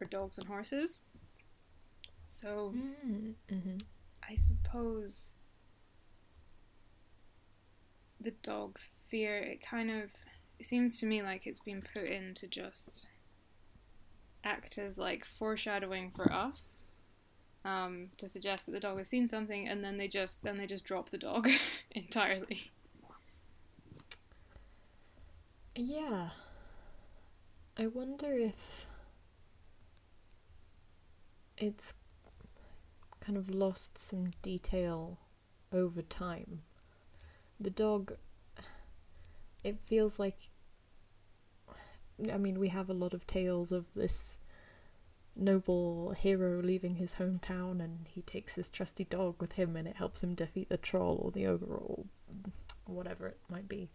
are 0.00 0.06
dogs 0.06 0.38
and 0.38 0.46
horses. 0.46 1.02
So, 2.24 2.72
mm-hmm. 2.74 3.76
I 4.28 4.34
suppose 4.34 5.32
the 8.20 8.32
dog's 8.32 8.90
fear, 9.08 9.38
it 9.38 9.60
kind 9.64 9.90
of 9.90 10.12
it 10.58 10.66
seems 10.66 10.98
to 11.00 11.06
me 11.06 11.22
like 11.22 11.46
it's 11.46 11.60
been 11.60 11.82
put 11.82 12.04
in 12.04 12.32
to 12.34 12.46
just 12.46 13.08
act 14.42 14.78
as 14.78 14.98
like 14.98 15.24
foreshadowing 15.24 16.10
for 16.10 16.32
us. 16.32 16.84
Um, 17.66 18.10
to 18.18 18.28
suggest 18.28 18.66
that 18.66 18.72
the 18.72 18.80
dog 18.80 18.98
has 18.98 19.08
seen 19.08 19.26
something 19.26 19.66
and 19.66 19.82
then 19.82 19.96
they 19.96 20.06
just 20.06 20.42
then 20.42 20.58
they 20.58 20.66
just 20.66 20.84
drop 20.84 21.08
the 21.08 21.18
dog 21.18 21.48
entirely. 21.90 22.72
Yeah. 25.74 26.30
I 27.76 27.86
wonder 27.86 28.32
if 28.32 28.86
it's 31.56 31.94
kind 33.24 33.38
of 33.38 33.50
lost 33.50 33.96
some 33.98 34.30
detail 34.42 35.18
over 35.72 36.02
time. 36.02 36.62
The 37.58 37.70
dog, 37.70 38.14
it 39.62 39.78
feels 39.86 40.18
like. 40.18 40.50
I 42.32 42.36
mean, 42.36 42.60
we 42.60 42.68
have 42.68 42.88
a 42.88 42.94
lot 42.94 43.12
of 43.12 43.26
tales 43.26 43.72
of 43.72 43.86
this 43.94 44.36
noble 45.36 46.12
hero 46.12 46.62
leaving 46.62 46.94
his 46.94 47.14
hometown 47.14 47.82
and 47.82 48.06
he 48.08 48.22
takes 48.22 48.54
his 48.54 48.68
trusty 48.68 49.02
dog 49.02 49.34
with 49.40 49.52
him 49.52 49.74
and 49.74 49.88
it 49.88 49.96
helps 49.96 50.22
him 50.22 50.34
defeat 50.34 50.68
the 50.68 50.76
troll 50.76 51.20
or 51.24 51.32
the 51.32 51.44
ogre 51.44 51.74
or 51.74 52.04
whatever 52.86 53.26
it 53.26 53.38
might 53.50 53.68
be. 53.68 53.90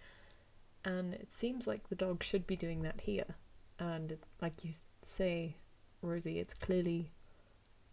And 0.83 1.13
it 1.13 1.29
seems 1.33 1.65
like 1.65 1.88
the 1.88 1.95
dog 1.95 2.24
should 2.24 2.45
be 2.45 2.57
doing 2.57 2.81
that 2.81 3.01
here. 3.01 3.36
And 3.77 4.17
like 4.41 4.65
you 4.65 4.71
say, 5.01 5.55
Rosie, 6.01 6.39
it's 6.39 6.53
clearly 6.53 7.12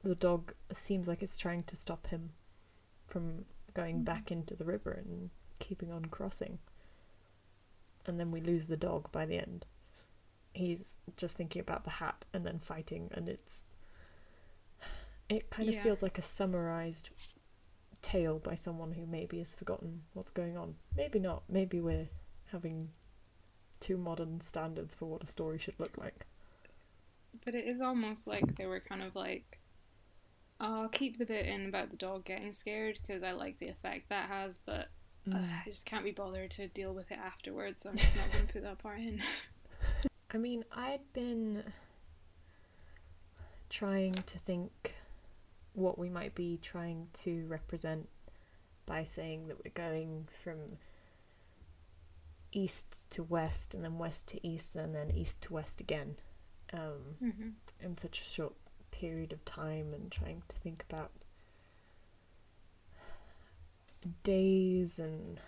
the 0.06 0.14
dog 0.14 0.54
seems 0.72 1.08
like 1.08 1.22
it's 1.22 1.36
trying 1.36 1.62
to 1.64 1.76
stop 1.76 2.08
him 2.08 2.32
from 3.06 3.44
going 3.74 4.00
Mhm. 4.00 4.04
back 4.04 4.30
into 4.30 4.54
the 4.54 4.64
river 4.64 4.92
and 4.92 5.30
keeping 5.58 5.90
on 5.92 6.06
crossing. 6.06 6.58
And 8.06 8.18
then 8.20 8.30
we 8.30 8.40
lose 8.40 8.68
the 8.68 8.76
dog 8.76 9.10
by 9.12 9.26
the 9.26 9.38
end. 9.38 9.66
He's 10.52 10.96
just 11.16 11.34
thinking 11.34 11.60
about 11.60 11.84
the 11.84 11.90
hat 11.90 12.24
and 12.32 12.46
then 12.46 12.58
fighting, 12.58 13.08
and 13.12 13.28
it's. 13.28 13.64
It 15.28 15.50
kind 15.50 15.68
of 15.68 15.74
Yeah. 15.74 15.82
feels 15.82 16.02
like 16.02 16.18
a 16.18 16.22
summarized 16.22 17.10
tale 18.00 18.38
by 18.38 18.54
someone 18.54 18.92
who 18.92 19.06
maybe 19.06 19.38
has 19.38 19.56
forgotten 19.56 20.06
what's 20.12 20.30
going 20.30 20.56
on. 20.56 20.78
Maybe 20.94 21.18
not. 21.18 21.48
Maybe 21.50 21.80
we're 21.80 22.08
having 22.46 22.92
too 23.80 23.98
modern 23.98 24.40
standards 24.40 24.94
for 24.94 25.06
what 25.06 25.24
a 25.24 25.26
story 25.26 25.58
should 25.58 25.78
look 25.80 25.98
like. 25.98 26.26
But 27.44 27.54
it 27.56 27.66
is 27.66 27.80
almost 27.80 28.26
like 28.28 28.56
they 28.56 28.66
were 28.66 28.80
kind 28.80 29.02
of 29.02 29.16
like, 29.16 29.60
I'll 30.58 30.88
keep 30.88 31.18
the 31.18 31.26
bit 31.26 31.46
in 31.46 31.66
about 31.66 31.90
the 31.90 31.96
dog 31.96 32.24
getting 32.24 32.52
scared 32.52 32.98
because 33.00 33.22
I 33.22 33.32
like 33.32 33.58
the 33.58 33.68
effect 33.68 34.08
that 34.08 34.28
has, 34.30 34.58
but 34.64 34.88
uh, 35.30 35.36
I 35.36 35.62
just 35.68 35.86
can't 35.86 36.04
be 36.04 36.12
bothered 36.12 36.50
to 36.52 36.68
deal 36.68 36.94
with 36.94 37.10
it 37.10 37.18
afterwards, 37.18 37.82
so 37.82 37.90
I'm 37.90 37.98
just 37.98 38.16
not 38.16 38.32
going 38.32 38.46
to 38.46 38.52
put 38.52 38.62
that 38.62 38.78
part 38.78 38.98
in. 39.00 39.20
I 40.32 40.38
mean, 40.38 40.64
I'd 40.72 41.12
been 41.12 41.62
trying 43.68 44.14
to 44.14 44.38
think 44.38 44.94
what 45.74 45.98
we 45.98 46.08
might 46.08 46.34
be 46.34 46.58
trying 46.62 47.08
to 47.24 47.44
represent 47.46 48.08
by 48.86 49.04
saying 49.04 49.48
that 49.48 49.58
we're 49.62 49.72
going 49.74 50.26
from 50.42 50.78
east 52.52 53.10
to 53.10 53.22
west 53.22 53.74
and 53.74 53.84
then 53.84 53.98
west 53.98 54.28
to 54.28 54.46
east 54.46 54.74
and 54.74 54.94
then 54.94 55.10
east 55.10 55.42
to 55.42 55.52
west 55.52 55.80
again 55.80 56.16
um, 56.72 57.16
hmm 57.18 57.48
in 57.82 57.98
such 57.98 58.22
a 58.22 58.24
short 58.24 58.54
period 58.98 59.32
of 59.32 59.44
time 59.44 59.92
and 59.92 60.10
trying 60.10 60.42
to 60.48 60.56
think 60.58 60.84
about 60.90 61.10
days 64.22 64.98
and 64.98 65.40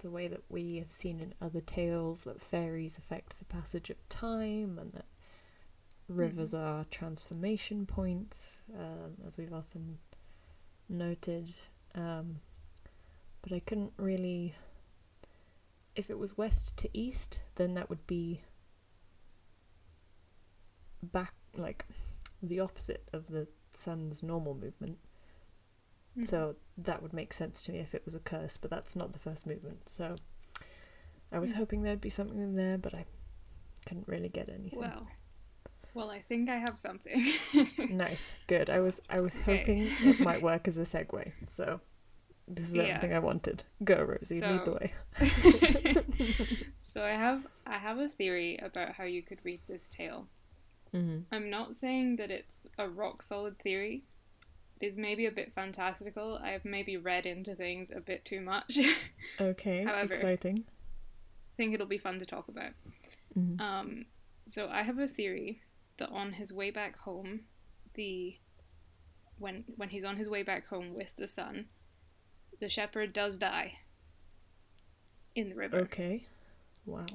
the 0.00 0.10
way 0.10 0.28
that 0.28 0.42
we 0.48 0.76
have 0.78 0.92
seen 0.92 1.18
in 1.20 1.34
other 1.40 1.60
tales 1.60 2.22
that 2.22 2.42
fairies 2.42 2.98
affect 2.98 3.38
the 3.38 3.44
passage 3.46 3.88
of 3.88 4.08
time 4.08 4.78
and 4.78 4.92
that 4.92 5.06
rivers 6.08 6.52
are 6.52 6.84
transformation 6.90 7.86
points, 7.86 8.62
um, 8.78 9.14
as 9.26 9.38
we've 9.38 9.52
often 9.52 9.98
noted. 10.88 11.54
Um, 11.94 12.40
but 13.42 13.52
I 13.52 13.60
couldn't 13.60 13.92
really. 13.96 14.54
If 15.96 16.10
it 16.10 16.18
was 16.18 16.36
west 16.36 16.76
to 16.78 16.90
east, 16.92 17.40
then 17.54 17.74
that 17.74 17.88
would 17.88 18.06
be 18.06 18.42
back, 21.02 21.34
like 21.56 21.86
the 22.48 22.60
opposite 22.60 23.08
of 23.12 23.28
the 23.28 23.46
sun's 23.74 24.22
normal 24.22 24.54
movement. 24.54 24.98
Mm-hmm. 26.16 26.28
So 26.28 26.56
that 26.78 27.02
would 27.02 27.12
make 27.12 27.32
sense 27.32 27.62
to 27.64 27.72
me 27.72 27.78
if 27.78 27.94
it 27.94 28.02
was 28.04 28.14
a 28.14 28.20
curse, 28.20 28.56
but 28.56 28.70
that's 28.70 28.94
not 28.94 29.12
the 29.12 29.18
first 29.18 29.46
movement. 29.46 29.88
So 29.88 30.14
I 31.32 31.38
was 31.40 31.52
Mm. 31.52 31.56
hoping 31.56 31.82
there'd 31.82 32.00
be 32.00 32.10
something 32.10 32.38
in 32.38 32.54
there, 32.54 32.78
but 32.78 32.94
I 32.94 33.06
couldn't 33.86 34.06
really 34.06 34.28
get 34.28 34.48
anything. 34.48 34.78
Well, 34.78 35.08
well, 35.92 36.10
I 36.10 36.20
think 36.20 36.48
I 36.48 36.56
have 36.58 36.78
something. 36.78 37.24
nice, 37.90 38.32
good. 38.46 38.70
I 38.70 38.78
was 38.80 39.00
I 39.10 39.20
was 39.20 39.34
Okay. 39.34 39.58
hoping 39.58 39.88
it 40.08 40.20
might 40.20 40.42
work 40.42 40.68
as 40.68 40.76
a 40.78 40.82
segue. 40.82 41.32
So 41.48 41.80
this 42.46 42.68
is 42.68 42.74
Yeah. 42.74 42.82
everything 42.84 43.14
I 43.14 43.18
wanted. 43.20 43.64
Go, 43.82 44.02
Rosie, 44.02 44.40
lead 44.40 44.64
the 44.64 44.72
way. 44.72 44.92
so 46.80 47.04
I 47.04 47.10
have 47.12 47.46
I 47.66 47.78
have 47.78 47.98
a 47.98 48.08
theory 48.08 48.58
about 48.58 48.92
how 48.94 49.04
you 49.04 49.22
could 49.22 49.38
read 49.44 49.60
this 49.68 49.88
tale. 49.88 50.28
Hmm 50.94 51.18
I'm 51.32 51.50
not 51.50 51.74
saying 51.74 52.16
that 52.16 52.30
it's 52.30 52.68
a 52.78 52.88
rock 52.88 53.20
solid 53.22 53.58
theory. 53.58 54.04
It 54.80 54.86
is 54.86 54.96
maybe 54.96 55.26
a 55.26 55.30
bit 55.32 55.52
fantastical. 55.52 56.38
I 56.42 56.50
have 56.50 56.64
maybe 56.64 56.96
read 56.96 57.26
into 57.26 57.54
things 57.54 57.90
a 57.90 58.00
bit 58.00 58.24
too 58.24 58.40
much. 58.40 58.78
Okay, 59.40 59.82
However- 59.84 60.14
exciting. 60.14 60.64
think 61.56 61.74
it'll 61.74 61.86
be 61.86 61.98
fun 61.98 62.18
to 62.18 62.26
talk 62.26 62.46
about. 62.48 62.72
Mhm. 63.38 63.60
Um, 63.60 64.06
so 64.46 64.68
I 64.68 64.82
have 64.82 64.98
a 64.98 65.06
theory 65.08 65.62
that 65.98 66.10
on 66.10 66.34
his 66.34 66.52
way 66.52 66.70
back 66.70 66.98
home, 67.00 67.40
the 67.94 68.36
when 69.38 69.64
when 69.76 69.88
he's 69.88 70.04
on 70.04 70.16
his 70.16 70.28
way 70.28 70.42
back 70.42 70.66
home 70.68 70.94
with 70.94 71.16
the 71.16 71.26
son, 71.26 71.66
the 72.60 72.68
shepherd 72.68 73.12
does 73.12 73.36
die 73.38 73.78
in 75.34 75.48
the 75.48 75.54
river. 75.56 75.78
Okay. 75.78 76.26
Wow. 76.86 77.06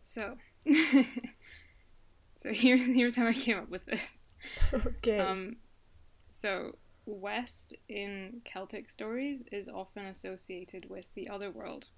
So, 0.00 0.36
so 2.46 2.52
here's 2.52 2.86
here's 2.86 3.16
how 3.16 3.26
I 3.26 3.32
came 3.32 3.58
up 3.58 3.68
with 3.68 3.86
this. 3.86 4.22
Okay. 4.72 5.18
Um, 5.18 5.56
so 6.28 6.76
west 7.06 7.74
in 7.88 8.40
Celtic 8.44 8.88
stories 8.88 9.42
is 9.52 9.68
often 9.68 10.04
associated 10.06 10.88
with 10.88 11.06
the 11.14 11.28
other 11.28 11.50
world. 11.50 11.88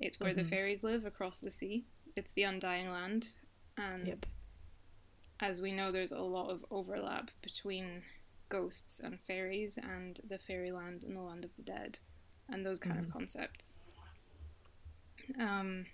It's 0.00 0.18
where 0.20 0.34
the 0.34 0.42
Mhm. 0.42 0.46
fairies 0.48 0.82
live 0.84 1.04
across 1.04 1.38
the 1.40 1.50
sea. 1.50 1.86
It's 2.16 2.32
the 2.32 2.42
undying 2.44 2.90
land, 2.90 3.36
and 3.76 4.06
Yep. 4.06 4.26
as 5.40 5.60
we 5.62 5.72
know, 5.72 5.90
there's 5.92 6.12
a 6.12 6.20
lot 6.20 6.50
of 6.50 6.64
overlap 6.70 7.30
between 7.42 8.02
ghosts 8.48 9.00
and 9.00 9.20
fairies, 9.20 9.78
and 9.78 10.20
the 10.26 10.38
fairyland 10.38 11.04
and 11.04 11.16
the 11.16 11.20
land 11.20 11.44
of 11.44 11.54
the 11.56 11.62
dead, 11.62 11.98
and 12.48 12.64
those 12.64 12.78
kind 12.78 12.98
Mhm. 12.98 13.06
of 13.06 13.10
concepts. 13.12 13.72
Um, 15.38 15.86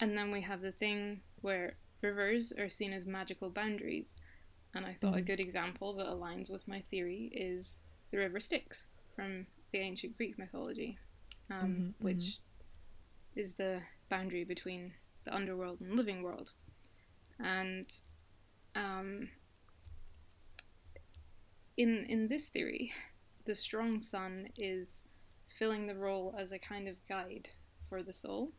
and 0.00 0.16
then 0.16 0.30
we 0.30 0.40
have 0.42 0.60
the 0.60 0.72
thing 0.72 1.22
where 1.40 1.76
rivers 2.00 2.52
are 2.52 2.68
seen 2.68 2.92
as 2.92 3.06
magical 3.06 3.50
boundaries. 3.50 4.18
And 4.74 4.84
I 4.86 4.92
thought 4.92 5.16
a 5.16 5.22
Mhm. 5.22 5.26
good 5.26 5.40
example 5.40 5.94
that 5.94 6.06
aligns 6.06 6.50
with 6.50 6.68
my 6.68 6.80
theory 6.80 7.30
is 7.32 7.82
the 8.10 8.18
river 8.18 8.40
Styx 8.40 8.88
from 9.14 9.46
the 9.72 9.78
ancient 9.78 10.16
Greek 10.16 10.38
mythology, 10.38 10.98
um, 11.50 11.94
Mhm, 11.98 12.04
which 12.04 12.38
is 13.34 13.54
the 13.54 13.82
boundary 14.08 14.44
between 14.44 14.94
the 15.24 15.34
underworld 15.34 15.80
and 15.80 15.96
living 15.96 16.22
world. 16.22 16.52
And 17.38 17.90
um, 18.74 19.30
in 21.76 22.04
in 22.06 22.28
this 22.28 22.48
theory, 22.48 22.92
the 23.44 23.54
strong 23.54 24.00
son 24.02 24.48
is 24.56 25.02
filling 25.46 25.86
the 25.86 25.94
role 25.96 26.34
as 26.38 26.52
a 26.52 26.58
kind 26.58 26.88
of 26.88 27.04
guide 27.06 27.50
for 27.88 28.02
the 28.02 28.12
soul, 28.12 28.52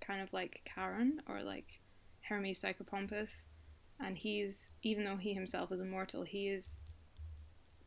kind 0.00 0.20
of 0.20 0.32
like 0.32 0.62
Charon 0.74 1.22
or 1.26 1.42
like 1.42 1.80
Hermes 2.28 2.62
Psychopompus, 2.62 3.46
and 3.98 4.18
he's 4.18 4.70
even 4.82 5.04
though 5.04 5.16
he 5.16 5.34
himself 5.34 5.72
is 5.72 5.80
immortal, 5.80 6.22
he 6.22 6.48
is 6.48 6.78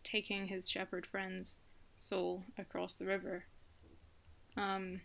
taking 0.04 0.48
his 0.48 0.69
shepherd 0.69 1.06
friend's 1.06 1.60
soul 1.95 2.43
across 2.58 2.95
the 2.95 3.06
river. 3.06 3.45
Um, 4.56 5.02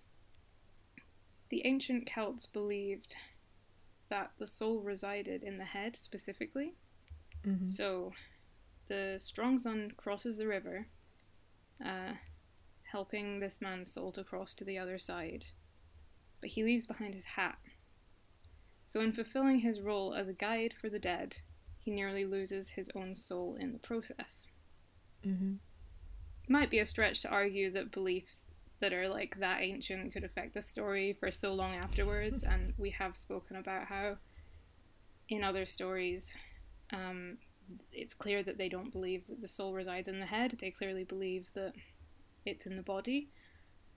the 1.48 1.66
ancient 1.66 2.06
Celts 2.06 2.46
believed 2.46 3.16
that 4.08 4.32
the 4.38 4.46
soul 4.46 4.80
resided 4.80 5.42
in 5.42 5.58
the 5.58 5.64
head 5.64 5.96
specifically. 5.96 6.74
Mhm. 7.44 7.66
So 7.66 8.12
the 8.86 9.18
strong 9.18 9.58
son 9.58 9.92
crosses 9.96 10.36
the 10.36 10.46
river, 10.46 10.88
uh, 11.84 12.14
helping 12.90 13.40
this 13.40 13.60
man's 13.60 13.92
soul 13.92 14.12
to 14.12 14.24
cross 14.24 14.54
to 14.54 14.64
the 14.64 14.78
other 14.78 14.98
side. 14.98 15.46
But 16.40 16.50
he 16.50 16.64
leaves 16.64 16.86
behind 16.86 17.14
his 17.14 17.24
hat. 17.24 17.58
So, 18.82 19.00
in 19.00 19.12
fulfilling 19.12 19.60
his 19.60 19.80
role 19.80 20.14
as 20.14 20.28
a 20.28 20.32
guide 20.32 20.72
for 20.72 20.88
the 20.88 20.98
dead, 20.98 21.38
he 21.78 21.90
nearly 21.90 22.24
loses 22.24 22.70
his 22.70 22.90
own 22.94 23.14
soul 23.16 23.56
in 23.58 23.72
the 23.72 23.78
process. 23.78 24.48
Mm-hmm. 25.26 25.54
Might 26.48 26.70
be 26.70 26.78
a 26.78 26.86
stretch 26.86 27.20
to 27.22 27.28
argue 27.28 27.70
that 27.70 27.92
beliefs 27.92 28.52
that 28.80 28.92
are 28.92 29.08
like 29.08 29.38
that 29.38 29.60
ancient 29.60 30.12
could 30.12 30.24
affect 30.24 30.54
the 30.54 30.62
story 30.62 31.12
for 31.12 31.30
so 31.30 31.52
long 31.52 31.74
afterwards, 31.74 32.42
and 32.42 32.74
we 32.78 32.90
have 32.90 33.16
spoken 33.16 33.56
about 33.56 33.86
how 33.86 34.16
in 35.28 35.44
other 35.44 35.64
stories 35.66 36.34
um, 36.92 37.38
it's 37.92 38.14
clear 38.14 38.42
that 38.42 38.58
they 38.58 38.68
don't 38.68 38.90
believe 38.90 39.26
that 39.26 39.40
the 39.40 39.46
soul 39.46 39.74
resides 39.74 40.08
in 40.08 40.18
the 40.18 40.26
head. 40.26 40.56
They 40.60 40.70
clearly 40.70 41.04
believe 41.04 41.52
that 41.52 41.74
it's 42.44 42.66
in 42.66 42.76
the 42.76 42.82
body. 42.82 43.28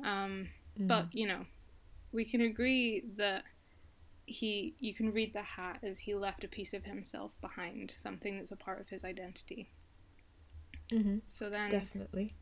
Um, 0.04 0.50
Mhm. 0.80 0.88
But 0.88 1.14
you 1.14 1.28
know, 1.28 1.46
we 2.12 2.26
can 2.26 2.42
agree 2.42 3.04
that 3.16 3.44
he 4.34 4.76
you 4.80 4.94
can 4.94 5.12
read 5.12 5.34
the 5.34 5.42
hat 5.42 5.80
as 5.84 6.00
he 6.00 6.14
left 6.16 6.44
a 6.44 6.48
piece 6.48 6.74
of 6.74 6.86
himself 6.86 7.40
behind, 7.42 7.92
something 7.92 8.38
that's 8.38 8.52
a 8.52 8.56
part 8.56 8.80
of 8.82 8.90
his 8.90 9.04
identity. 9.04 9.70
Mhm. 10.90 11.26
So 11.26 11.50
then 11.50 11.72
definitely. 11.72 12.34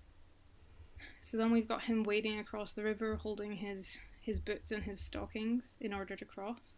so 1.20 1.38
then 1.38 1.52
we've 1.52 1.68
got 1.68 1.84
him 1.84 2.04
wading 2.04 2.40
across 2.40 2.74
the 2.74 2.84
river 2.84 3.16
holding 3.16 3.54
his 3.58 4.00
his 4.22 4.40
boots 4.40 4.72
and 4.72 4.84
his 4.84 5.00
stockings 5.00 5.76
in 5.80 5.94
order 5.94 6.16
to 6.16 6.26
cross. 6.26 6.78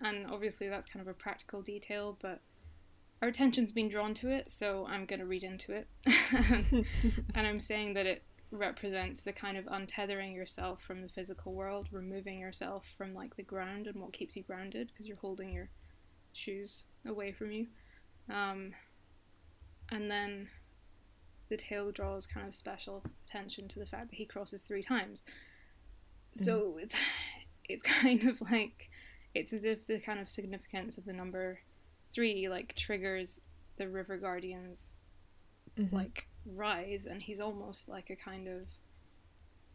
And 0.00 0.26
obviously 0.26 0.68
that's 0.68 0.86
kind 0.86 1.00
of 1.02 1.08
a 1.08 1.14
practical 1.14 1.60
detail, 1.60 2.16
but 2.20 2.40
our 3.20 3.26
attention's 3.28 3.72
been 3.72 3.88
drawn 3.88 4.14
to 4.14 4.30
it, 4.30 4.48
so 4.48 4.86
I'm 4.86 5.04
going 5.04 5.18
to 5.18 5.26
read 5.26 5.42
into 5.42 5.72
it. 5.72 5.88
and 7.34 7.46
I'm 7.46 7.58
saying 7.58 7.94
that 7.94 8.06
it 8.06 8.22
represents 8.50 9.22
the 9.22 9.32
kind 9.32 9.56
of 9.56 9.66
untethering 9.66 10.34
yourself 10.34 10.82
from 10.82 11.00
the 11.00 11.08
physical 11.08 11.52
world, 11.52 11.88
removing 11.90 12.38
yourself 12.38 12.92
from 12.96 13.12
like 13.12 13.36
the 13.36 13.42
ground 13.42 13.86
and 13.86 14.00
what 14.00 14.12
keeps 14.12 14.36
you 14.36 14.42
grounded 14.42 14.88
because 14.88 15.06
you're 15.06 15.18
holding 15.18 15.52
your 15.52 15.68
shoes 16.32 16.84
away 17.06 17.32
from 17.32 17.52
you. 17.52 17.66
Um, 18.30 18.72
and 19.90 20.10
then 20.10 20.48
the 21.48 21.56
tale 21.56 21.92
draws 21.92 22.26
kind 22.26 22.46
of 22.46 22.54
special 22.54 23.04
attention 23.26 23.68
to 23.68 23.78
the 23.78 23.86
fact 23.86 24.10
that 24.10 24.16
he 24.16 24.24
crosses 24.24 24.62
three 24.62 24.82
times. 24.82 25.24
So 26.32 26.76
mm. 26.76 26.82
it's 26.82 27.00
it's 27.68 27.82
kind 27.82 28.24
of 28.24 28.40
like 28.40 28.90
it's 29.34 29.52
as 29.52 29.64
if 29.64 29.86
the 29.86 30.00
kind 30.00 30.20
of 30.20 30.28
significance 30.28 30.96
of 30.98 31.04
the 31.04 31.12
number 31.12 31.60
three 32.08 32.48
like 32.48 32.74
triggers 32.74 33.42
the 33.76 33.86
river 33.86 34.16
guardians 34.16 34.98
mm-hmm. 35.78 35.94
like 35.94 36.27
rise 36.54 37.06
and 37.06 37.22
he's 37.22 37.40
almost 37.40 37.88
like 37.88 38.10
a 38.10 38.16
kind 38.16 38.48
of 38.48 38.68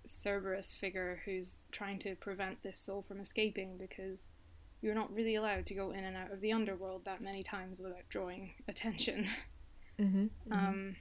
Cerberus 0.06 0.76
figure 0.76 1.22
who's 1.26 1.60
trying 1.72 2.00
to 2.00 2.16
prevent 2.16 2.64
this 2.64 2.78
soul 2.78 3.02
from 3.02 3.20
escaping 3.20 3.78
because 3.78 4.28
you're 4.82 4.96
not 4.96 5.14
really 5.14 5.36
allowed 5.36 5.66
to 5.68 5.74
go 5.74 5.92
in 5.92 6.04
and 6.04 6.18
out 6.18 6.32
of 6.32 6.42
the 6.42 6.52
underworld 6.52 7.06
that 7.06 7.22
many 7.22 7.42
times 7.42 7.82
without 7.82 8.10
drawing 8.10 8.54
attention. 8.68 9.28
Mm-hmm, 10.00 10.24
mm-hmm. 10.24 10.54
Um, 10.54 10.96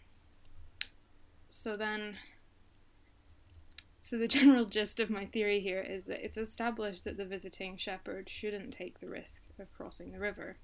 so 1.48 1.76
then, 1.76 2.16
so 4.00 4.16
the 4.18 4.28
general 4.28 4.64
gist 4.64 5.00
of 5.00 5.10
my 5.10 5.26
theory 5.26 5.60
here 5.60 5.80
is 5.80 6.04
that 6.06 6.24
it's 6.24 6.38
established 6.38 7.04
that 7.04 7.16
the 7.16 7.24
visiting 7.24 7.76
shepherd 7.76 8.28
shouldn't 8.28 8.72
take 8.72 9.00
the 9.00 9.08
risk 9.08 9.42
of 9.58 9.72
crossing 9.72 10.12
the 10.12 10.20
river. 10.20 10.58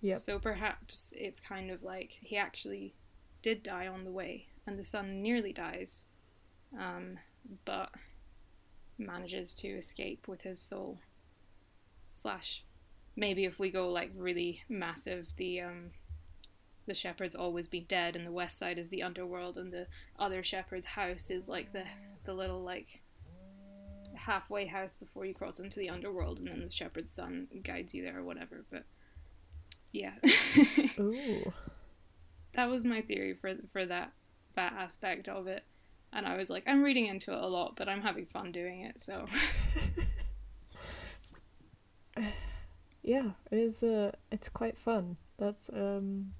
Yep. 0.00 0.18
So 0.18 0.38
perhaps 0.38 1.12
it's 1.16 1.40
kind 1.40 1.72
of 1.72 1.82
like 1.82 2.18
he 2.20 2.36
actually 2.36 2.94
did 3.42 3.62
die 3.62 3.86
on 3.86 4.04
the 4.04 4.10
way, 4.10 4.46
and 4.66 4.78
the 4.78 4.84
son 4.84 5.22
nearly 5.22 5.52
dies, 5.52 6.04
um, 6.78 7.18
but 7.64 7.90
manages 8.98 9.54
to 9.54 9.68
escape 9.68 10.26
with 10.26 10.42
his 10.42 10.60
soul. 10.60 10.98
Slash, 12.10 12.64
maybe 13.16 13.44
if 13.44 13.58
we 13.58 13.70
go 13.70 13.90
like 13.90 14.10
really 14.16 14.62
massive, 14.68 15.32
the 15.36 15.60
um, 15.60 15.90
the 16.86 16.94
shepherd's 16.94 17.34
always 17.34 17.68
be 17.68 17.80
dead, 17.80 18.16
and 18.16 18.26
the 18.26 18.32
west 18.32 18.58
side 18.58 18.78
is 18.78 18.88
the 18.88 19.02
underworld, 19.02 19.56
and 19.56 19.72
the 19.72 19.86
other 20.18 20.42
shepherd's 20.42 20.86
house 20.86 21.30
is 21.30 21.48
like 21.48 21.72
the 21.72 21.84
the 22.24 22.34
little 22.34 22.62
like 22.62 23.00
halfway 24.14 24.66
house 24.66 24.96
before 24.96 25.24
you 25.24 25.34
cross 25.34 25.60
into 25.60 25.78
the 25.78 25.90
underworld, 25.90 26.40
and 26.40 26.48
then 26.48 26.60
the 26.60 26.68
shepherd's 26.68 27.12
son 27.12 27.46
guides 27.62 27.94
you 27.94 28.02
there 28.02 28.18
or 28.18 28.24
whatever. 28.24 28.64
But 28.70 28.84
yeah. 29.92 30.14
Ooh 30.98 31.52
that 32.58 32.68
was 32.68 32.84
my 32.84 33.00
theory 33.00 33.32
for 33.34 33.54
for 33.70 33.86
that 33.86 34.10
that 34.54 34.72
aspect 34.72 35.28
of 35.28 35.46
it. 35.46 35.62
And 36.12 36.26
I 36.26 36.36
was 36.36 36.50
like, 36.50 36.64
I'm 36.66 36.82
reading 36.82 37.06
into 37.06 37.32
it 37.32 37.38
a 37.38 37.46
lot, 37.46 37.76
but 37.76 37.88
I'm 37.88 38.02
having 38.02 38.26
fun 38.26 38.50
doing 38.50 38.80
it, 38.80 39.00
so 39.00 39.26
Yeah, 43.04 43.30
it 43.52 43.58
is 43.58 43.84
uh 43.84 44.10
it's 44.32 44.48
quite 44.48 44.76
fun. 44.76 45.18
That's 45.38 45.70
um 45.72 46.32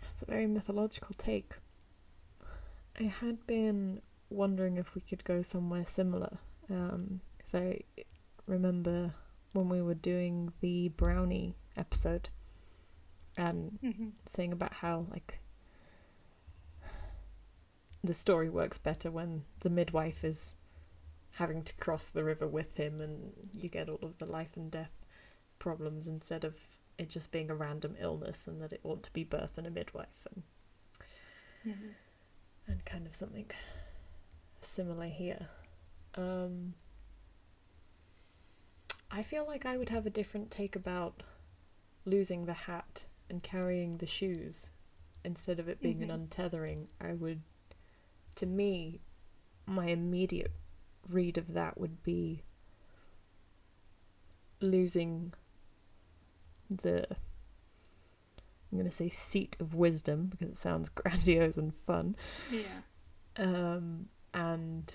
that's 0.00 0.22
a 0.22 0.24
very 0.24 0.46
mythological 0.46 1.14
take. 1.18 1.52
I 2.98 3.02
had 3.02 3.46
been 3.46 4.00
wondering 4.30 4.78
if 4.78 4.94
we 4.94 5.02
could 5.02 5.24
go 5.24 5.42
somewhere 5.42 5.84
similar. 5.86 6.38
Um, 6.70 7.20
because 7.36 7.54
I 7.54 7.82
remember 8.46 9.12
when 9.52 9.68
we 9.68 9.82
were 9.82 9.94
doing 9.94 10.54
the 10.62 10.88
brownie 10.88 11.54
episode, 11.76 12.30
and 13.36 13.78
mm-hmm. 13.82 14.08
saying 14.26 14.52
about 14.52 14.74
how 14.74 15.06
like 15.10 15.38
the 18.04 18.14
story 18.14 18.50
works 18.50 18.78
better 18.78 19.10
when 19.10 19.44
the 19.60 19.70
midwife 19.70 20.24
is 20.24 20.54
having 21.36 21.62
to 21.62 21.74
cross 21.76 22.08
the 22.08 22.24
river 22.24 22.46
with 22.46 22.76
him 22.76 23.00
and 23.00 23.32
you 23.54 23.68
get 23.68 23.88
all 23.88 23.98
of 24.02 24.18
the 24.18 24.26
life 24.26 24.50
and 24.56 24.70
death 24.70 24.90
problems 25.58 26.06
instead 26.06 26.44
of 26.44 26.56
it 26.98 27.08
just 27.08 27.30
being 27.30 27.50
a 27.50 27.54
random 27.54 27.96
illness 27.98 28.46
and 28.46 28.60
that 28.60 28.72
it 28.72 28.80
ought 28.82 29.02
to 29.02 29.12
be 29.12 29.24
birth 29.24 29.56
and 29.56 29.66
a 29.66 29.70
midwife 29.70 30.26
and 30.34 30.42
mm-hmm. 31.66 31.88
and 32.70 32.84
kind 32.84 33.06
of 33.06 33.14
something 33.14 33.46
similar 34.60 35.06
here 35.06 35.48
um 36.16 36.74
I 39.14 39.22
feel 39.22 39.46
like 39.46 39.66
I 39.66 39.76
would 39.76 39.90
have 39.90 40.06
a 40.06 40.10
different 40.10 40.50
take 40.50 40.74
about 40.74 41.22
losing 42.06 42.46
the 42.46 42.54
hat 42.54 43.04
and 43.32 43.42
carrying 43.42 43.96
the 43.96 44.06
shoes 44.06 44.70
instead 45.24 45.58
of 45.58 45.68
it 45.68 45.80
being 45.80 45.98
mm-hmm. 46.00 46.10
an 46.10 46.28
untethering, 46.28 46.86
I 47.00 47.14
would, 47.14 47.42
to 48.36 48.46
me, 48.46 49.00
my 49.66 49.86
immediate 49.86 50.52
read 51.08 51.38
of 51.38 51.54
that 51.54 51.78
would 51.78 52.02
be 52.02 52.42
losing 54.60 55.32
the 56.70 57.06
I'm 58.70 58.78
going 58.78 58.88
to 58.88 58.96
say 58.96 59.10
seat 59.10 59.56
of 59.60 59.74
wisdom 59.74 60.26
because 60.26 60.48
it 60.48 60.56
sounds 60.56 60.88
grandiose 60.94 61.58
and 61.58 61.74
fun. 61.74 62.16
Yeah. 62.50 62.62
Um, 63.36 64.06
and 64.32 64.94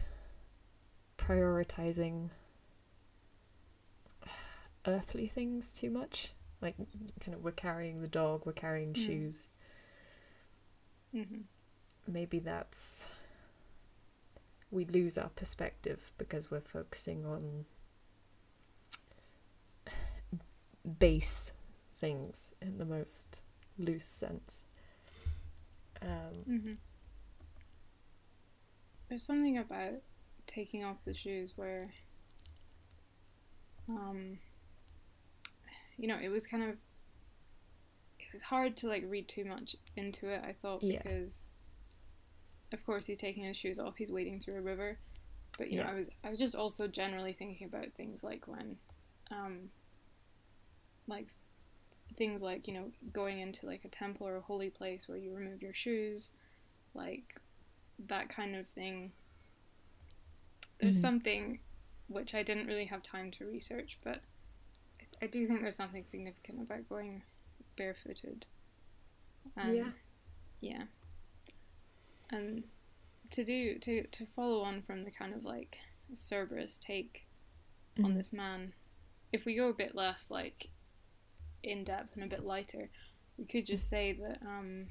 prioritizing 1.20 2.30
earthly 4.88 5.28
things 5.28 5.74
too 5.74 5.92
much 5.92 6.34
like 6.62 6.76
kind 7.24 7.36
of 7.36 7.44
we're 7.44 7.52
carrying 7.52 8.02
the 8.02 8.08
dog 8.08 8.42
we're 8.46 8.52
carrying 8.52 8.94
mm. 8.94 9.06
shoes 9.06 9.48
mm-hmm. 11.14 11.42
maybe 12.08 12.40
that's 12.40 13.06
we 14.72 14.86
lose 14.86 15.18
our 15.18 15.30
perspective 15.30 16.12
because 16.18 16.52
we're 16.52 16.60
focusing 16.60 17.26
on 17.26 17.66
base 21.00 21.52
things 21.94 22.54
in 22.62 22.78
the 22.78 22.86
most 22.86 23.42
loose 23.78 24.06
sense 24.06 24.64
um, 26.02 26.44
mm-hmm. 26.50 26.74
there's 29.10 29.24
something 29.24 29.58
about 29.58 30.02
taking 30.46 30.84
off 30.84 31.04
the 31.04 31.14
shoes 31.14 31.54
where 31.56 31.92
um 33.90 34.38
you 35.98 36.08
know, 36.08 36.18
it 36.22 36.30
was 36.30 36.46
kind 36.46 36.64
of 36.64 36.70
it 38.20 38.34
was 38.34 38.44
hard 38.44 38.76
to 38.78 38.88
like 38.88 39.04
read 39.08 39.28
too 39.28 39.46
much 39.46 39.76
into 39.96 40.30
it. 40.30 40.42
I 40.46 40.54
thought 40.54 40.84
yeah. 40.84 40.98
because, 40.98 41.50
of 42.72 42.86
course, 42.86 43.08
he's 43.08 43.18
taking 43.18 43.46
his 43.46 43.58
shoes 43.58 43.80
off. 43.80 43.96
He's 43.98 44.12
wading 44.12 44.40
through 44.40 44.58
a 44.58 44.62
river, 44.62 45.00
but 45.58 45.72
you 45.72 45.78
yeah. 45.78 45.86
know, 45.86 45.92
I 45.92 45.96
was 45.96 46.10
I 46.24 46.30
was 46.30 46.40
just 46.40 46.56
also 46.56 46.88
generally 46.88 47.34
thinking 47.34 47.68
about 47.68 47.94
things 47.94 48.24
like 48.24 48.48
when, 48.48 48.78
um, 49.32 49.70
like 51.08 51.30
things 52.16 52.42
like 52.42 52.68
you 52.68 52.74
know 52.74 52.92
going 53.12 53.40
into 53.40 53.66
like 53.66 53.84
a 53.84 53.90
temple 53.90 54.28
or 54.28 54.38
a 54.38 54.42
holy 54.42 54.70
place 54.70 55.08
where 55.08 55.18
you 55.18 55.34
remove 55.34 55.62
your 55.62 55.74
shoes, 55.74 56.34
like 56.94 57.40
that 58.08 58.30
kind 58.30 58.56
of 58.56 58.68
thing. 58.68 59.12
There's 60.80 60.96
mm-hmm. 60.96 61.02
something 61.02 61.60
which 62.08 62.36
I 62.36 62.44
didn't 62.44 62.68
really 62.68 62.86
have 62.86 63.02
time 63.02 63.32
to 63.32 63.46
research, 63.46 63.98
but 64.04 64.22
I 65.22 65.28
do 65.28 65.46
think 65.48 65.62
there's 65.62 65.76
something 65.76 66.04
significant 66.04 66.62
about 66.62 66.88
going 66.88 67.24
barefooted. 67.76 68.46
Um, 69.56 69.74
yeah. 69.74 69.90
Yeah. 70.60 70.84
And 72.30 72.64
to 73.32 73.44
do 73.44 73.78
to 73.80 74.06
to 74.06 74.26
follow 74.26 74.62
on 74.62 74.82
from 74.82 75.04
the 75.04 75.12
kind 75.12 75.34
of 75.34 75.44
like 75.44 75.80
Cerberus 76.14 76.78
take 76.78 77.26
mm. 77.98 78.06
on 78.06 78.16
this 78.16 78.32
man, 78.32 78.74
if 79.32 79.46
we 79.46 79.56
go 79.56 79.70
a 79.70 79.74
bit 79.74 79.96
less 79.96 80.30
like 80.30 80.70
in 81.64 81.84
depth 81.84 82.16
and 82.16 82.24
a 82.24 82.28
bit 82.28 82.46
lighter, 82.46 82.90
we 83.38 83.46
could 83.46 83.66
just 83.66 83.90
say 83.90 84.14
that 84.14 84.40
um, 84.42 84.88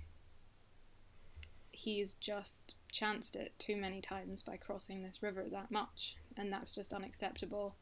he's 1.71 2.15
just 2.15 2.75
chanced 2.91 3.37
it 3.37 3.53
too 3.59 3.77
many 3.77 4.01
times 4.01 4.43
by 4.43 4.57
crossing 4.57 5.03
this 5.03 5.23
river 5.23 5.45
that 5.51 5.71
much, 5.71 6.17
and 6.37 6.53
that's 6.53 6.73
just 6.73 6.93
unacceptable 6.93 7.77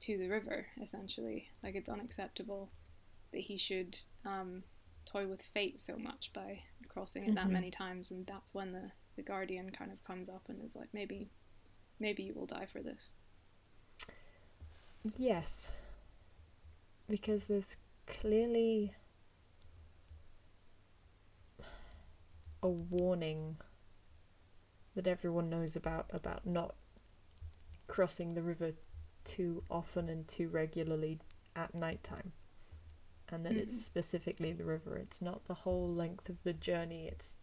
to 0.00 0.18
the 0.18 0.28
river, 0.28 0.66
essentially. 0.82 1.48
Like, 1.62 1.74
it's 1.74 1.88
unacceptable 1.88 2.70
that 3.32 3.42
he 3.42 3.56
should 3.56 3.96
um, 4.24 4.64
toy 5.04 5.26
with 5.26 5.42
fate 5.42 5.80
so 5.80 5.96
much 5.96 6.32
by 6.32 6.62
crossing 6.88 7.24
it 7.24 7.26
mm-hmm. 7.26 7.34
that 7.36 7.50
many 7.50 7.70
times, 7.70 8.10
and 8.10 8.26
that's 8.26 8.54
when 8.54 8.72
the, 8.72 8.90
the 9.16 9.22
guardian 9.22 9.70
kind 9.70 9.92
of 9.92 10.04
comes 10.04 10.28
up 10.28 10.42
and 10.48 10.64
is 10.64 10.74
like, 10.74 10.88
maybe, 10.92 11.30
maybe 11.98 12.22
you 12.22 12.34
will 12.34 12.46
die 12.46 12.66
for 12.66 12.80
this. 12.80 13.12
Yes. 15.16 15.70
Because 17.08 17.44
there's 17.44 17.76
clearly 18.06 18.94
a 22.62 22.68
warning 22.68 23.56
that 24.94 25.06
everyone 25.06 25.48
knows 25.48 25.76
about 25.76 26.06
about 26.12 26.46
not 26.46 26.74
crossing 27.86 28.34
the 28.34 28.42
river 28.42 28.72
too 29.30 29.62
often 29.70 30.08
and 30.08 30.26
too 30.26 30.48
regularly 30.48 31.18
at 31.54 31.74
night 31.74 32.02
time 32.02 32.32
and 33.32 33.44
that 33.44 33.52
mm-hmm. 33.52 33.60
it's 33.62 33.84
specifically 33.84 34.52
the 34.52 34.64
river 34.64 34.96
it's 34.96 35.22
not 35.22 35.46
the 35.46 35.54
whole 35.54 35.92
length 35.92 36.28
of 36.28 36.42
the 36.42 36.52
journey 36.52 37.08
it's 37.10 37.38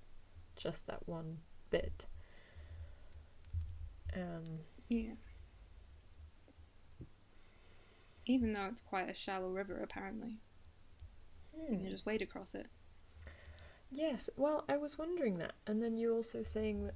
just 0.57 0.87
that 0.87 1.07
one 1.07 1.37
bit. 1.69 2.05
Um, 4.13 4.59
Yeah. 4.89 5.13
Even 8.25 8.51
though 8.51 8.65
it's 8.65 8.81
quite 8.81 9.09
a 9.09 9.13
shallow 9.13 9.49
river, 9.49 9.79
apparently. 9.81 10.39
You 11.53 11.77
can 11.77 11.89
just 11.89 12.05
wade 12.05 12.21
across 12.21 12.53
it. 12.53 12.67
Yes, 13.89 14.29
well, 14.35 14.65
I 14.67 14.75
was 14.75 14.97
wondering 14.97 15.37
that, 15.37 15.53
and 15.65 15.81
then 15.81 15.97
you're 15.97 16.13
also 16.13 16.43
saying 16.43 16.89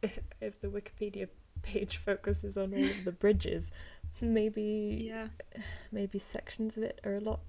that 0.00 0.10
if 0.40 0.60
the 0.60 0.68
Wikipedia 0.68 1.28
page 1.62 1.96
focuses 2.04 2.56
on 2.56 2.72
all 2.72 2.82
of 2.82 3.04
the 3.04 3.12
bridges, 3.12 3.70
maybe 4.22 5.06
Yeah. 5.08 5.28
maybe 5.92 6.18
sections 6.18 6.76
of 6.76 6.82
it 6.82 7.00
are 7.04 7.16
a 7.16 7.20
lot 7.20 7.40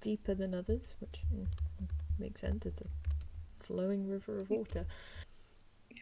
deeper 0.00 0.34
than 0.34 0.54
others, 0.54 0.94
which 1.00 1.20
mm, 1.34 1.46
makes 2.18 2.40
sense. 2.40 2.66
It's 2.66 2.80
a 2.80 2.86
flowing 3.44 4.08
river 4.08 4.38
of 4.40 4.50
water. 4.50 4.86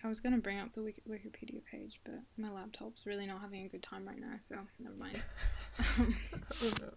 I 0.02 0.08
was 0.08 0.20
going 0.20 0.34
to 0.34 0.40
bring 0.40 0.58
up 0.58 0.72
the 0.72 0.82
Wiki- 0.82 1.02
Wikipedia 1.06 1.62
page, 1.70 2.00
but 2.04 2.20
my 2.38 2.48
laptop's 2.48 3.04
really 3.04 3.26
not 3.26 3.42
having 3.42 3.66
a 3.66 3.68
good 3.68 3.82
time 3.82 4.06
right 4.08 4.18
now, 4.18 4.36
so 4.40 4.56
never 4.78 4.94
mind. 4.96 5.22
Um, 5.98 6.14
Oh 6.62 6.72
no. 6.80 6.90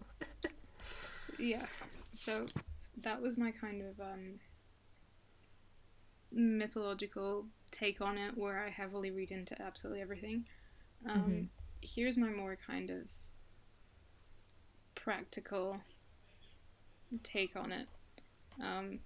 yeah, 1.38 1.66
so 2.12 2.46
that 3.02 3.20
was 3.20 3.36
my 3.36 3.50
kind 3.50 3.82
of 3.82 4.00
um, 4.00 4.40
mythological 6.32 7.46
take 7.70 8.00
on 8.00 8.16
it, 8.18 8.36
where 8.38 8.64
I 8.64 8.70
heavily 8.70 9.10
read 9.10 9.30
into 9.30 9.60
absolutely 9.60 10.00
everything. 10.02 10.46
Um, 11.06 11.20
Mhm. 11.20 11.48
Here's 11.84 12.16
my 12.16 12.30
more 12.30 12.56
kind 12.56 12.90
of 12.90 13.02
practical 14.94 15.82
take 17.22 17.56
on 17.56 17.72
it. 17.72 17.88
Um, 18.60 19.00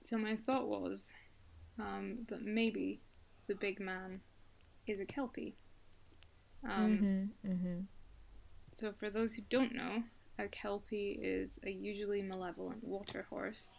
so 0.00 0.18
my 0.18 0.34
thought 0.34 0.68
was 0.68 1.12
um, 1.78 2.26
that 2.28 2.42
maybe 2.42 3.00
the 3.46 3.54
big 3.54 3.80
man 3.80 4.20
is 4.86 5.00
a 5.00 5.04
kelpie. 5.04 5.54
Um, 6.68 7.30
mhm. 7.44 7.50
Mhm. 7.50 7.86
so, 8.72 8.92
for 8.92 9.10
those 9.10 9.34
who 9.34 9.42
don't 9.48 9.74
know, 9.74 10.04
a 10.38 10.48
kelpie 10.48 11.18
is 11.20 11.58
a 11.64 11.70
usually 11.70 12.22
malevolent 12.22 12.84
water 12.84 13.26
horse 13.30 13.78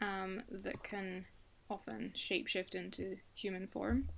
um, 0.00 0.42
that 0.50 0.82
can 0.82 1.26
often 1.70 2.12
shapeshift 2.14 2.74
into 2.74 3.16
human 3.34 3.66
form. 3.66 4.08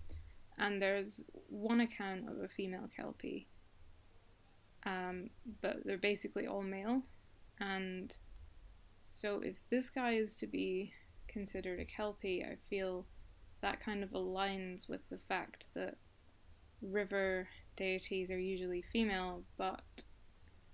And 0.58 0.80
there's 0.80 1.22
one 1.48 1.80
account 1.80 2.28
of 2.28 2.38
a 2.38 2.48
female 2.48 2.88
kelpie, 2.94 3.48
um, 4.84 5.30
but 5.60 5.84
they're 5.84 5.96
basically 5.96 6.46
all 6.46 6.62
male. 6.62 7.02
And 7.58 8.16
so, 9.06 9.40
if 9.42 9.68
this 9.68 9.90
guy 9.90 10.12
is 10.12 10.36
to 10.36 10.46
be 10.46 10.92
considered 11.26 11.80
a 11.80 11.84
kelpie, 11.84 12.44
I 12.44 12.56
feel 12.68 13.06
that 13.60 13.80
kind 13.80 14.02
of 14.02 14.10
aligns 14.10 14.88
with 14.88 15.08
the 15.08 15.18
fact 15.18 15.68
that 15.74 15.96
river 16.80 17.48
deities 17.76 18.30
are 18.30 18.38
usually 18.38 18.82
female, 18.82 19.44
but 19.56 20.04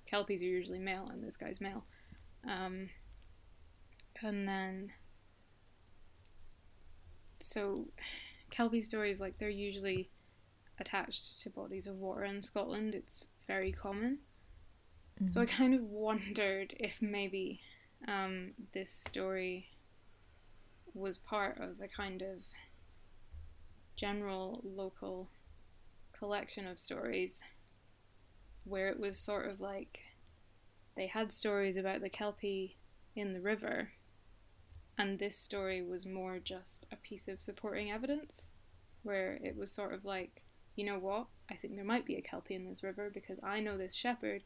kelpies 0.07 0.43
are 0.43 0.47
usually 0.47 0.79
male, 0.79 1.09
and 1.11 1.23
this 1.23 1.37
guy's 1.37 1.61
male. 1.61 1.85
Um, 2.49 2.91
and 4.23 4.49
then, 4.49 4.93
so 7.38 7.88
kelpie 8.50 8.80
stories 8.80 9.20
like 9.20 9.38
they're 9.38 9.48
usually 9.48 10.11
attached 10.80 11.40
to 11.40 11.50
bodies 11.50 11.87
of 11.87 11.96
water 11.96 12.24
in 12.24 12.40
Scotland. 12.40 12.94
It's 12.94 13.28
very 13.46 13.72
common. 13.72 14.18
So 15.26 15.40
I 15.40 15.46
kind 15.46 15.74
of 15.74 15.82
wondered 15.82 16.74
if 16.78 17.02
maybe 17.02 17.61
um, 18.06 18.52
this 18.72 18.90
story 18.90 19.70
was 20.94 21.18
part 21.18 21.58
of 21.58 21.80
a 21.80 21.88
kind 21.88 22.22
of 22.22 22.44
general 23.96 24.61
local 24.62 25.30
collection 26.12 26.68
of 26.68 26.78
stories 26.78 27.42
where 28.62 28.88
it 28.88 29.00
was 29.00 29.18
sort 29.18 29.48
of 29.50 29.61
like 29.61 30.00
they 30.94 31.08
had 31.08 31.32
stories 31.32 31.76
about 31.76 32.00
the 32.00 32.08
Kelpie 32.08 32.76
in 33.16 33.32
the 33.32 33.40
river, 33.40 33.92
and 34.98 35.18
this 35.18 35.38
story 35.38 35.80
was 35.82 36.04
more 36.04 36.38
just 36.38 36.87
a 36.92 36.96
piece 36.96 37.28
of 37.28 37.40
supporting 37.40 37.90
evidence 37.90 38.52
where 39.02 39.34
it 39.42 39.56
was 39.56 39.70
sort 39.72 39.94
of 39.94 40.04
like, 40.04 40.44
you 40.74 40.84
know 40.84 40.98
what, 40.98 41.26
I 41.50 41.54
think 41.54 41.76
there 41.76 41.84
might 41.84 42.04
be 42.04 42.16
a 42.16 42.20
Kelpie 42.22 42.54
in 42.56 42.68
this 42.68 42.82
river 42.82 43.11
because 43.12 43.38
I 43.42 43.61
know 43.61 43.78
this 43.78 43.94
shepherd 43.94 44.42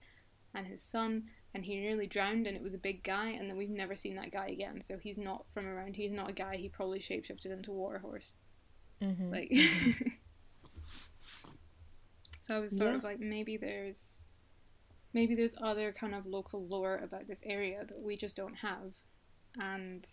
and 0.55 0.67
his 0.67 0.83
son 0.83 1.25
and 1.55 1.65
he 1.65 1.77
nearly 1.81 2.07
drowned 2.07 2.47
and 2.47 2.55
it 2.57 2.63
was 2.63 2.75
a 2.75 2.79
big 2.79 3.03
guy 3.03 3.29
and 3.31 3.49
then 3.49 3.57
we've 3.57 3.71
never 3.71 3.95
seen 3.97 4.17
that 4.17 4.31
guy 4.31 4.49
again 4.49 4.81
so 4.83 4.99
he's 4.99 5.17
not 5.19 5.47
from 5.55 5.67
around 5.67 5.97
he's 5.97 6.13
not 6.13 6.29
a 6.29 6.33
guy 6.35 6.57
he 6.57 6.69
probably 6.69 6.99
shapeshifted 6.99 7.47
into 7.47 7.71
a 7.71 7.75
water 7.75 7.99
horse 7.99 8.37
Mhm. 9.01 9.31
like 9.31 9.51
so 12.39 12.57
i 12.57 12.59
was 12.61 12.77
sort 12.77 12.91
Yeah. 12.91 12.97
of 12.97 13.05
like 13.05 13.21
maybe 13.21 13.57
there's 13.57 14.21
maybe 15.13 15.35
there's 15.35 15.55
other 15.61 15.93
kind 15.93 16.15
of 16.15 16.27
local 16.27 16.67
lore 16.67 16.99
about 16.99 17.27
this 17.27 17.43
area 17.45 17.85
that 17.87 18.01
we 18.01 18.17
just 18.17 18.37
don't 18.37 18.57
have 18.57 18.95
and 19.61 20.07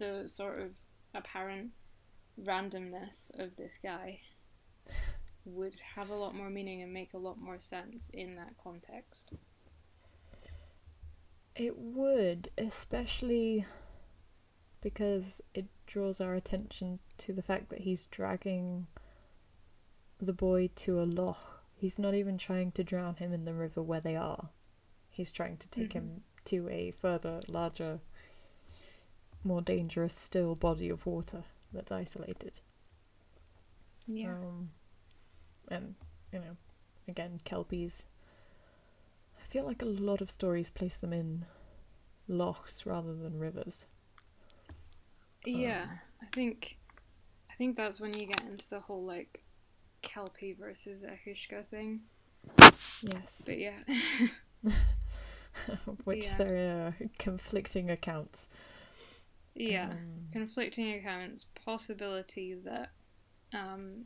the 0.00 0.26
sort 0.26 0.58
of 0.60 0.70
apparent 1.14 1.70
randomness 2.42 3.30
of 3.38 3.54
this 3.54 3.78
guy 3.80 4.20
would 5.44 5.74
have 5.94 6.10
a 6.10 6.14
lot 6.14 6.34
more 6.34 6.50
meaning 6.50 6.82
and 6.82 6.92
make 6.92 7.14
a 7.14 7.18
lot 7.18 7.38
more 7.38 7.60
sense 7.60 8.10
in 8.12 8.34
that 8.34 8.54
context 8.62 9.32
It 11.54 11.76
would, 11.76 12.50
especially 12.56 13.66
because 14.80 15.42
it 15.54 15.66
draws 15.86 16.20
our 16.20 16.34
attention 16.34 17.00
to 17.18 17.32
the 17.32 17.42
fact 17.42 17.68
that 17.68 17.80
he's 17.80 18.06
dragging 18.06 18.86
the 20.18 20.32
boy 20.32 20.70
to 20.76 21.00
a 21.00 21.04
loch. 21.04 21.64
He's 21.74 21.98
not 21.98 22.14
even 22.14 22.38
trying 22.38 22.72
to 22.72 22.84
drown 22.84 23.16
him 23.16 23.32
in 23.32 23.44
the 23.44 23.54
river 23.54 23.82
where 23.82 24.00
they 24.00 24.16
are. 24.16 24.50
He's 25.10 25.32
trying 25.32 25.58
to 25.58 25.68
take 25.68 25.92
him 25.92 26.04
mm-hmm. 26.04 26.20
to 26.46 26.68
a 26.68 26.92
further, 26.92 27.40
larger, 27.48 28.00
more 29.44 29.62
dangerous 29.62 30.14
still 30.14 30.54
body 30.54 30.88
of 30.88 31.06
water 31.06 31.44
that's 31.72 31.92
isolated. 31.92 32.60
yeah 34.06 34.34
Um, 34.34 34.70
and, 35.68 35.94
you 36.32 36.40
know, 36.40 36.56
again, 37.08 37.40
Kelpies. 37.44 38.04
I 39.38 39.52
feel 39.52 39.64
like 39.64 39.82
a 39.82 39.86
lot 39.86 40.20
of 40.20 40.30
stories 40.30 40.70
place 40.70 40.96
them 40.96 41.12
in 41.12 41.44
lochs 42.28 42.86
rather 42.86 43.14
than 43.14 43.38
rivers. 43.38 43.86
Yeah, 45.44 45.82
Um, 45.84 45.98
I 46.22 46.26
think 46.34 46.76
I 47.50 47.54
think 47.54 47.76
that's 47.76 48.00
when 48.00 48.12
you 48.18 48.26
get 48.26 48.42
into 48.44 48.68
the 48.68 48.80
whole 48.80 49.04
like 49.04 49.42
Kelpie 50.02 50.52
versus 50.58 51.04
each-uisge 51.04 51.66
thing. 51.66 52.00
Yes. 53.02 53.42
But 53.44 53.58
yeah. 53.58 53.82
Which 56.04 56.24
Yeah. 56.24 56.36
there 56.36 56.86
are 56.86 56.94
conflicting 57.18 57.90
accounts. 57.90 58.48
Yeah. 59.54 59.90
Um, 59.90 60.28
Conflicting 60.32 60.92
accounts, 60.94 61.46
possibility 61.64 62.54
that 62.64 62.90
um 63.52 64.04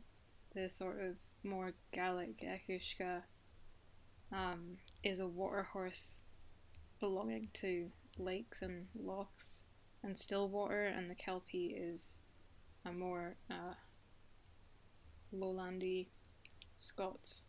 the 0.55 0.69
sort 0.69 1.01
of 1.01 1.15
more 1.43 1.73
Gaelic 1.91 2.41
each-uisge 2.41 3.21
um 4.31 4.77
is 5.03 5.19
a 5.19 5.27
water 5.27 5.67
horse 5.73 6.25
belonging 6.99 7.49
to 7.53 7.91
lakes 8.17 8.61
and 8.61 8.87
lochs 8.95 9.63
and 10.01 10.17
still 10.17 10.49
water 10.49 10.85
and 10.85 11.09
the 11.09 11.15
Kelpie 11.15 11.75
is 11.77 12.21
a 12.85 12.91
more 12.91 13.35
uh 13.49 13.75
lowlandy 15.33 16.07
Scots 16.75 17.45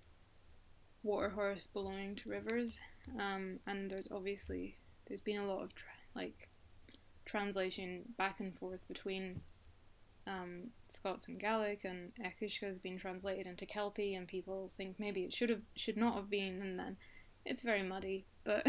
water 1.03 1.31
horse 1.31 1.67
belonging 1.67 2.17
to 2.17 2.29
rivers. 2.29 2.81
Um, 3.19 3.61
and 3.67 3.91
there's 3.91 4.09
obviously 4.11 4.77
there's 5.07 5.21
been 5.21 5.39
a 5.39 5.47
lot 5.47 5.63
of 5.63 5.75
tra- 5.75 5.89
like 6.15 6.49
translation 7.27 8.15
back 8.17 8.41
and 8.41 8.57
forth 8.57 8.89
between 8.89 9.43
um, 10.27 10.71
Scots 10.89 11.29
and 11.29 11.39
Gaelic, 11.39 11.85
and 11.85 12.13
each-uisge 12.19 12.61
has 12.61 12.79
been 12.79 12.97
translated 12.99 13.47
into 13.47 13.67
Kelpie, 13.67 14.15
and 14.15 14.27
people 14.27 14.71
think 14.75 14.99
maybe 14.99 15.23
it 15.23 15.33
should 15.35 15.51
have 15.51 15.63
should 15.77 15.97
not 15.99 16.15
have 16.15 16.31
been, 16.31 16.63
and 16.63 16.79
then 16.79 16.97
it's 17.45 17.63
very 17.63 17.83
muddy, 17.83 18.27
but 18.45 18.67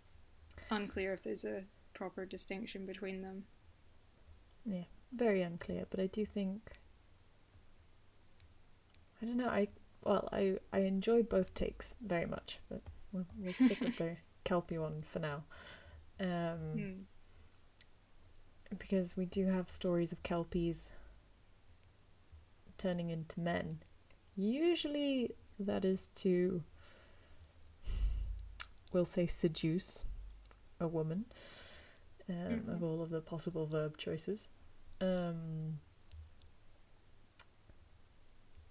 unclear 0.70 1.12
if 1.12 1.22
there's 1.22 1.44
a 1.44 1.64
proper 1.92 2.24
distinction 2.24 2.86
between 2.86 3.20
them. 3.22 3.44
yeah, 4.64 4.84
very 5.12 5.42
unclear, 5.42 5.84
but 5.90 6.00
I 6.00 6.06
do 6.06 6.24
think. 6.24 6.72
I 9.20 9.24
don't 9.26 9.36
know. 9.36 9.48
I 9.48 9.68
well, 10.02 10.28
I 10.32 10.58
I 10.72 10.80
enjoy 10.80 11.22
both 11.22 11.54
takes 11.54 11.94
very 12.04 12.26
much, 12.26 12.58
but 12.68 12.82
we'll, 13.12 13.26
we'll 13.38 13.52
stick 13.52 13.80
with 13.80 13.98
the 13.98 14.16
Kelpie 14.44 14.78
one 14.78 15.04
for 15.12 15.20
now. 15.20 15.44
Um, 16.18 16.58
Hmm. 16.74 17.02
Because 18.78 19.16
we 19.16 19.24
do 19.26 19.46
have 19.46 19.70
stories 19.70 20.12
of 20.12 20.22
kelpies 20.22 20.92
turning 22.78 23.10
into 23.10 23.38
men. 23.40 23.80
Usually, 24.36 25.34
that 25.58 25.84
is 25.84 26.08
to, 26.16 26.62
we'll 28.92 29.04
say, 29.04 29.26
seduce 29.26 30.04
a 30.80 30.88
woman 30.88 31.26
um, 32.28 32.34
Mhm. 32.34 32.68
of 32.74 32.82
all 32.82 33.02
of 33.02 33.10
the 33.10 33.20
possible 33.20 33.66
verb 33.66 33.96
choices. 33.98 34.48
Um, 35.00 35.80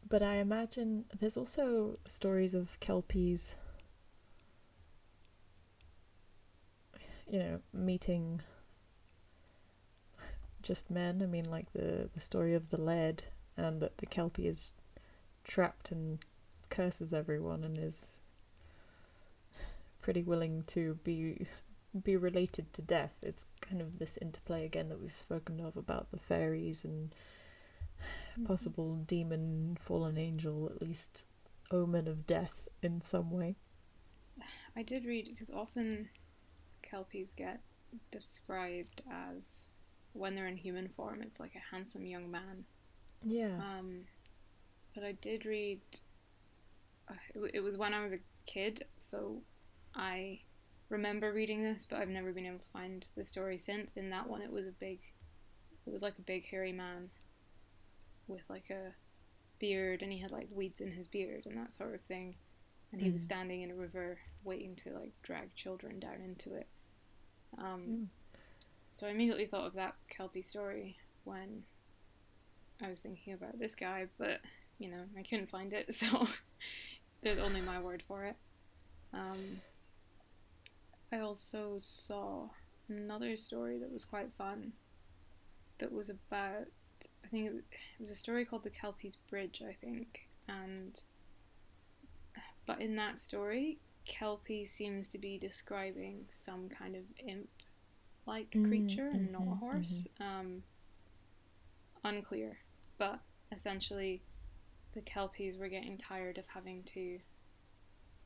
but 0.08 0.24
I 0.24 0.36
imagine 0.38 1.06
there's 1.18 1.38
also 1.38 2.00
stories 2.08 2.54
of 2.54 2.80
kelpies, 2.80 3.56
you 7.30 7.40
know, 7.40 7.62
meeting 7.74 8.42
just 10.62 10.92
men. 10.92 11.22
I 11.22 11.26
mean, 11.26 11.50
like 11.50 11.72
the 11.74 12.10
the 12.14 12.20
story 12.20 12.54
of 12.54 12.70
the 12.70 12.82
lead, 12.82 13.24
and 13.58 13.82
that 13.82 13.98
the 13.98 14.06
kelpie 14.06 14.48
is 14.48 14.72
trapped 15.44 15.92
and 15.92 16.20
curses 16.70 17.14
everyone 17.14 17.64
and 17.64 17.78
is 17.78 18.22
pretty 20.02 20.24
willing 20.24 20.64
to 20.68 20.98
be 21.04 21.48
be 22.04 22.16
related 22.16 22.74
to 22.74 22.82
death. 22.82 23.20
It's 23.22 23.46
kind 23.60 23.82
of 23.82 24.00
this 24.00 24.18
interplay 24.22 24.66
again 24.66 24.90
that 24.90 25.02
we've 25.02 25.16
spoken 25.16 25.60
of 25.60 25.76
about 25.76 26.12
the 26.12 26.20
fairies 26.20 26.84
and 26.86 27.14
mm-hmm. 28.00 28.46
possible 28.46 28.96
demon, 28.96 29.78
fallen 29.80 30.18
angel, 30.18 30.72
at 30.74 30.82
least 30.82 31.24
omen 31.70 32.08
of 32.08 32.26
death 32.26 32.68
in 32.82 33.02
some 33.02 33.30
way. 33.30 33.56
I 34.76 34.84
did 34.84 35.06
read 35.06 35.28
because 35.30 35.52
often 35.52 36.10
kelpies 36.82 37.34
get 37.34 37.62
described 38.10 39.02
as 39.10 39.71
when 40.14 40.36
they're 40.36 40.48
in 40.48 40.58
human 40.58 40.90
form, 40.90 41.22
it's 41.22 41.40
like 41.40 41.54
a 41.56 41.74
handsome 41.76 42.06
young 42.06 42.30
man. 42.32 42.66
Yeah. 43.24 43.56
Um, 43.58 44.02
but 44.94 45.04
I 45.04 45.14
did 45.14 45.46
read. 45.46 45.82
Uh, 47.10 47.14
it, 47.36 47.52
it 47.56 47.60
was 47.62 47.78
when 47.78 47.94
I 47.94 48.04
was 48.04 48.14
a 48.14 48.18
kid, 48.46 48.86
so 48.98 49.42
I 49.96 50.40
remember 50.90 51.32
reading 51.32 51.64
this, 51.64 51.86
but 51.90 52.00
I've 52.00 52.10
never 52.10 52.32
been 52.34 52.46
able 52.46 52.60
to 52.60 52.68
find 52.70 53.06
the 53.16 53.24
story 53.24 53.58
since. 53.58 53.94
In 53.94 54.10
that 54.10 54.28
one, 54.30 54.42
it 54.42 54.52
was 54.52 54.68
a 54.68 54.72
big, 54.72 55.00
it 55.86 55.92
was 55.92 56.02
like 56.02 56.18
a 56.18 56.22
big 56.24 56.46
hairy 56.50 56.72
man 56.74 57.10
with 58.28 58.44
like 58.50 58.70
a 58.70 58.94
beard, 59.60 60.02
and 60.02 60.12
he 60.12 60.20
had 60.20 60.32
like 60.32 60.50
weeds 60.54 60.82
in 60.82 60.92
his 60.92 61.08
beard 61.08 61.46
and 61.46 61.58
that 61.58 61.72
sort 61.72 61.94
of 61.96 62.02
thing. 62.02 62.36
And 62.92 63.02
he 63.02 63.10
was 63.10 63.22
Mm. 63.22 63.26
standing 63.26 63.62
in 63.62 63.72
a 63.72 63.76
river 63.76 64.20
waiting 64.44 64.76
to 64.78 64.90
like 64.92 65.14
drag 65.22 65.56
children 65.56 66.00
down 66.00 66.20
into 66.22 66.54
it. 66.56 66.68
Um, 67.58 67.82
Mm. 67.82 68.08
So 68.92 69.08
I 69.08 69.12
immediately 69.12 69.46
thought 69.46 69.66
of 69.66 69.74
that 69.76 69.96
Kelpie 70.10 70.42
story 70.42 70.98
when 71.24 71.64
I 72.84 72.90
was 72.90 73.00
thinking 73.00 73.34
about 73.34 73.58
this 73.58 73.74
guy, 73.74 74.08
but 74.18 74.42
you 74.80 74.90
know, 74.90 75.04
I 75.18 75.24
couldn't 75.24 75.50
find 75.50 75.72
it, 75.72 75.94
so 75.96 76.28
there's 77.24 77.40
only 77.40 77.62
my 77.62 77.80
word 77.80 78.04
for 78.06 78.26
it. 78.26 78.36
Um, 79.14 79.62
I 81.12 81.20
also 81.20 81.76
saw 81.78 82.50
another 82.90 83.38
story 83.38 83.80
that 83.80 83.92
was 83.92 84.04
quite 84.04 84.34
fun 84.34 84.74
that 85.78 85.94
was 85.94 86.10
about, 86.10 86.68
I 87.24 87.28
think 87.30 87.48
it 87.48 87.64
was, 87.98 88.12
a 88.12 88.16
story 88.16 88.44
called 88.44 88.64
The 88.64 88.70
Kelpie's 88.70 89.16
Bridge, 89.16 89.64
I 89.68 89.72
think, 89.72 90.28
and 90.50 91.02
but 92.66 92.82
in 92.82 92.98
that 92.98 93.18
story, 93.18 93.80
Kelpie 94.06 94.66
seems 94.66 95.08
to 95.10 95.18
be 95.18 95.38
describing 95.38 96.26
some 96.30 96.68
kind 96.68 96.96
of 96.96 97.04
imp 97.26 97.48
like 98.26 98.58
Mm, 98.58 98.64
creature 98.64 99.10
and 99.14 99.32
not 99.32 99.48
a 99.52 99.56
mhm, 99.56 99.56
horse. 99.56 100.08
Um, 100.20 100.64
unclear, 102.04 102.60
but 102.98 103.22
essentially, 103.52 104.24
the 104.94 105.02
Kelpies 105.02 105.58
were 105.58 105.70
getting 105.70 105.98
tired 105.98 106.38
of 106.38 106.48
having 106.54 106.84
to 106.84 107.20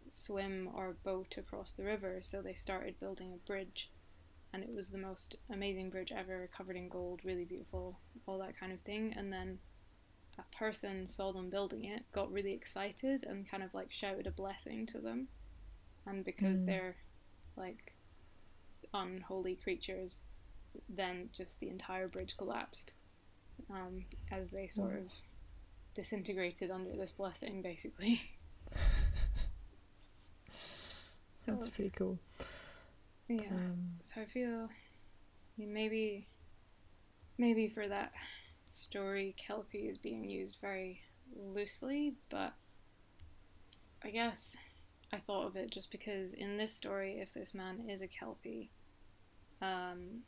swim 0.07 0.69
or 0.73 0.97
boat 1.03 1.37
across 1.37 1.71
the 1.73 1.83
river, 1.83 2.19
so 2.21 2.41
they 2.41 2.53
started 2.53 2.99
building 2.99 3.33
a 3.33 3.37
bridge. 3.37 3.91
And 4.53 4.63
it 4.63 4.73
was 4.73 4.91
the 4.91 4.97
most 4.97 5.35
amazing 5.51 5.89
bridge 5.89 6.11
ever, 6.11 6.49
covered 6.55 6.77
in 6.77 6.87
gold, 6.89 7.21
really 7.25 7.45
beautiful, 7.45 7.99
all 8.25 8.39
that 8.39 8.57
kind 8.59 8.71
of 8.71 8.81
thing. 8.81 9.13
And 9.15 9.31
then 9.33 9.59
a 10.37 10.43
person 10.55 11.07
saw 11.07 11.31
them 11.33 11.49
building 11.49 11.85
it, 11.85 12.11
got 12.11 12.31
really 12.31 12.53
excited, 12.53 13.23
and 13.23 13.49
kind 13.49 13.63
of 13.63 13.73
like 13.73 13.91
shouted 13.91 14.27
a 14.27 14.31
blessing 14.31 14.85
to 14.87 14.99
them. 14.99 15.29
And 16.05 16.25
because 16.25 16.63
Mm. 16.63 16.65
they're 16.65 16.97
like 17.57 17.94
unholy 18.95 19.55
creatures, 19.55 20.23
then 20.89 21.29
just 21.33 21.59
the 21.59 21.69
entire 21.69 22.07
bridge 22.07 22.37
collapsed 22.37 22.95
um, 23.69 24.05
as 24.31 24.51
they 24.51 24.67
sort 24.67 24.93
Wow. 24.93 24.99
of 25.05 25.11
disintegrated 25.93 26.71
under 26.71 26.91
this 26.95 27.11
blessing, 27.11 27.61
basically. 27.61 28.21
so 31.29 31.53
That's 31.53 31.69
pretty 31.69 31.91
cool. 31.95 32.17
yeah, 33.27 33.41
Um, 33.51 33.91
so 34.01 34.21
I 34.21 34.25
feel 34.25 34.69
maybe 35.57 36.27
maybe 37.37 37.67
for 37.67 37.87
that 37.87 38.13
story, 38.67 39.35
Kelpie 39.37 39.87
is 39.87 39.97
being 39.97 40.23
used 40.29 40.57
very 40.61 41.01
loosely, 41.35 42.15
but 42.29 42.53
I 44.03 44.09
guess 44.09 44.55
I 45.11 45.17
thought 45.17 45.47
of 45.47 45.55
it 45.55 45.71
just 45.71 45.91
because 45.91 46.33
in 46.33 46.57
this 46.57 46.73
story, 46.75 47.19
if 47.19 47.33
this 47.33 47.53
man 47.53 47.89
is 47.89 48.01
a 48.01 48.07
Kelpie, 48.07 48.71
um, 49.61 50.21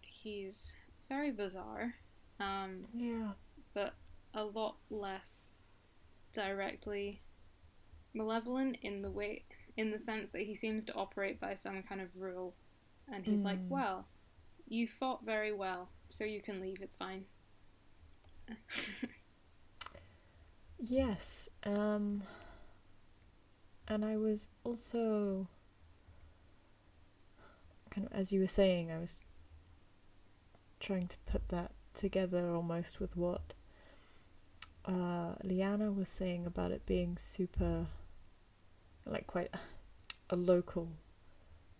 he's 0.00 0.76
very 1.08 1.30
bizarre, 1.30 1.94
um, 2.40 2.86
yeah. 2.94 3.30
but 3.74 3.94
a 4.34 4.44
lot 4.44 4.76
less 4.90 5.52
directly 6.32 7.22
malevolent 8.14 8.76
in 8.82 9.02
the 9.02 9.10
way 9.10 9.44
in 9.76 9.90
the 9.90 9.98
sense 9.98 10.30
that 10.30 10.42
he 10.42 10.54
seems 10.54 10.84
to 10.84 10.94
operate 10.94 11.38
by 11.40 11.54
some 11.54 11.82
kind 11.82 12.00
of 12.00 12.08
rule 12.16 12.54
and 13.12 13.24
he's 13.26 13.42
like 13.42 13.58
Mm. 13.58 13.68
well 13.68 14.06
you 14.68 14.86
fought 14.86 15.24
very 15.24 15.52
well 15.52 15.90
so 16.08 16.24
you 16.24 16.40
can 16.40 16.60
leave 16.60 16.78
it's 16.82 16.96
fine 16.96 17.24
Yes. 20.78 21.48
Um, 21.64 22.22
and 23.88 24.04
I 24.04 24.16
was 24.16 24.48
also 24.64 25.48
kind 27.96 28.06
of 28.06 28.12
as 28.12 28.30
you 28.30 28.40
were 28.40 28.46
saying, 28.46 28.92
I 28.92 28.98
was 28.98 29.22
trying 30.80 31.08
to 31.08 31.16
put 31.24 31.48
that 31.48 31.72
together 31.94 32.50
almost 32.54 33.00
with 33.00 33.16
what 33.16 33.54
uh, 34.84 35.34
Liana 35.42 35.90
was 35.90 36.08
saying 36.10 36.44
about 36.46 36.70
it 36.72 36.84
being 36.84 37.16
super, 37.18 37.86
like 39.06 39.26
quite 39.26 39.50
a 40.30 40.36
local 40.36 40.90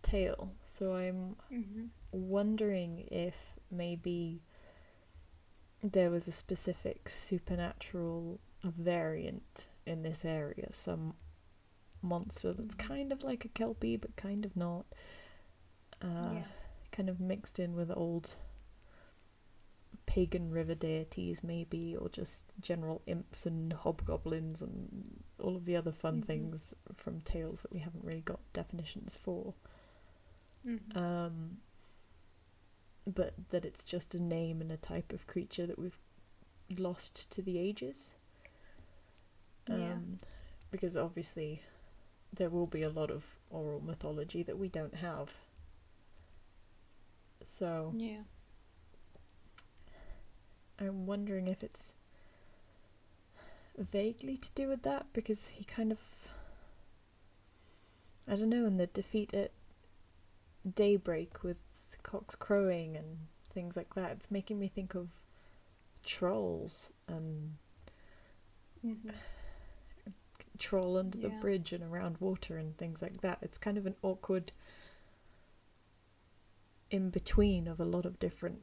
tale. 0.01 0.53
So 0.65 0.95
I'm 0.95 1.35
mm-hmm. 1.53 1.85
wondering 2.11 3.07
if 3.11 3.35
maybe 3.69 4.41
there 5.83 6.09
was 6.09 6.27
a 6.27 6.31
specific 6.31 7.09
supernatural 7.09 8.39
variant 8.63 9.67
in 9.85 10.01
this 10.01 10.25
area, 10.25 10.69
some 10.73 11.13
monster 12.01 12.53
that's 12.53 12.75
Mhm. 12.75 12.79
kind 12.79 13.11
of 13.11 13.23
like 13.23 13.45
a 13.45 13.49
kelpie 13.49 13.97
but 13.97 14.15
kind 14.15 14.45
of 14.45 14.55
not. 14.55 14.85
Uh, 16.01 16.31
yeah 16.33 16.43
Kind 16.91 17.09
of 17.09 17.19
mixed 17.19 17.59
in 17.59 17.75
with 17.75 17.91
old 17.95 18.35
pagan 20.07 20.49
river 20.49 20.73
deities, 20.73 21.43
maybe, 21.43 21.95
or 21.95 22.09
just 22.09 22.45
general 22.59 23.01
imps 23.05 23.45
and 23.45 23.71
hobgoblins 23.73 24.61
and 24.61 25.23
all 25.39 25.55
of 25.55 25.65
the 25.65 25.75
other 25.75 25.91
fun 25.91 26.21
Mhm. 26.21 26.25
things 26.25 26.73
from 26.95 27.21
tales 27.21 27.61
that 27.61 27.71
we 27.71 27.79
haven't 27.79 28.03
really 28.03 28.21
got 28.21 28.39
definitions 28.53 29.15
for. 29.15 29.53
mm-hmm. 30.65 30.97
Um, 30.97 31.57
but 33.05 33.33
that 33.49 33.63
it's 33.65 33.83
just 33.83 34.13
a 34.15 34.19
name 34.21 34.59
and 34.61 34.71
a 34.71 34.77
type 34.77 35.13
of 35.13 35.27
creature 35.27 35.65
that 35.67 35.79
we've 35.79 35.99
lost 36.77 37.29
to 37.31 37.41
the 37.41 37.57
ages. 37.57 38.15
Um, 39.69 39.79
Yeah. 39.79 39.97
Because 40.71 40.97
obviously, 40.97 41.61
there 42.33 42.49
will 42.49 42.67
be 42.67 42.81
a 42.83 42.89
lot 42.89 43.09
of 43.11 43.39
oral 43.49 43.79
mythology 43.79 44.43
that 44.43 44.57
we 44.57 44.67
don't 44.67 44.95
have. 44.95 45.37
So 47.47 47.93
yeah. 47.95 48.23
I'm 50.79 51.07
wondering 51.07 51.47
if 51.47 51.63
it's 51.63 51.93
vaguely 53.77 54.37
to 54.37 54.49
do 54.53 54.67
with 54.67 54.83
that 54.83 55.07
because 55.13 55.47
he 55.47 55.63
kind 55.63 55.91
of 55.91 55.99
I 58.27 58.35
don't 58.35 58.49
know 58.49 58.65
in 58.65 58.77
the 58.77 58.87
defeat 58.87 59.33
at 59.33 59.51
daybreak 60.75 61.43
with 61.43 61.97
cocks 62.03 62.35
crowing 62.35 62.97
and 62.97 63.17
things 63.53 63.77
like 63.77 63.95
that 63.95 64.11
it's 64.11 64.29
making 64.29 64.59
me 64.59 64.67
think 64.67 64.93
of 64.93 65.07
trolls 66.07 66.91
and 67.07 67.53
mm-hmm. 68.85 69.09
troll 70.59 70.97
under 70.97 71.17
the 71.17 71.29
bridge 71.29 71.71
and 71.71 71.83
around 71.83 72.17
water 72.19 72.57
and 72.57 72.77
things 72.77 73.01
like 73.01 73.21
that. 73.21 73.37
It's 73.41 73.59
kind 73.59 73.77
of 73.77 73.85
an 73.85 73.95
awkward 74.01 74.51
in 76.89 77.09
between 77.09 77.67
of 77.67 77.79
a 77.79 77.85
lot 77.85 78.05
of 78.05 78.19
different 78.19 78.59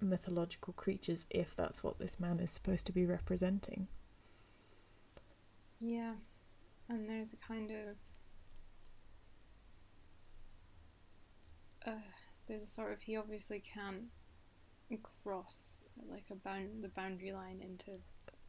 mythological 0.00 0.72
creatures 0.74 1.26
if 1.30 1.54
that's 1.56 1.82
what 1.82 1.98
this 1.98 2.20
man 2.20 2.38
is 2.40 2.50
supposed 2.50 2.86
to 2.86 2.92
be 2.92 3.06
representing 3.06 3.88
yeah 5.80 6.14
and 6.88 7.08
there's 7.08 7.32
a 7.32 7.36
kind 7.36 7.70
of 7.70 7.96
uh, 11.86 12.00
there's 12.46 12.62
a 12.62 12.66
sort 12.66 12.92
of 12.92 13.02
he 13.02 13.16
obviously 13.16 13.60
can't 13.60 14.04
cross 15.22 15.82
like 16.10 16.24
a 16.30 16.34
bound 16.34 16.82
the 16.82 16.88
boundary 16.88 17.32
line 17.32 17.60
into 17.60 17.92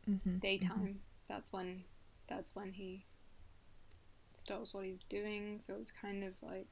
Mm-hmm. 0.09 0.37
daytime. 0.39 0.99
That's 1.27 1.51
when 1.51 1.83
that's 2.27 2.55
when 2.55 2.73
he 2.73 3.05
stops 4.33 4.73
what 4.73 4.85
he's 4.85 4.99
doing. 5.09 5.59
So 5.59 5.75
it's 5.79 5.91
kind 5.91 6.23
of 6.23 6.33
like 6.41 6.67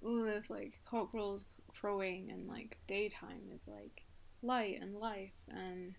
with 0.00 0.48
like 0.50 0.80
cockerels 0.84 1.46
crowing 1.68 2.30
and 2.30 2.48
like 2.48 2.78
daytime 2.86 3.50
is 3.52 3.66
like 3.68 4.02
light 4.42 4.78
and 4.80 4.94
life 4.96 5.34
and 5.48 5.94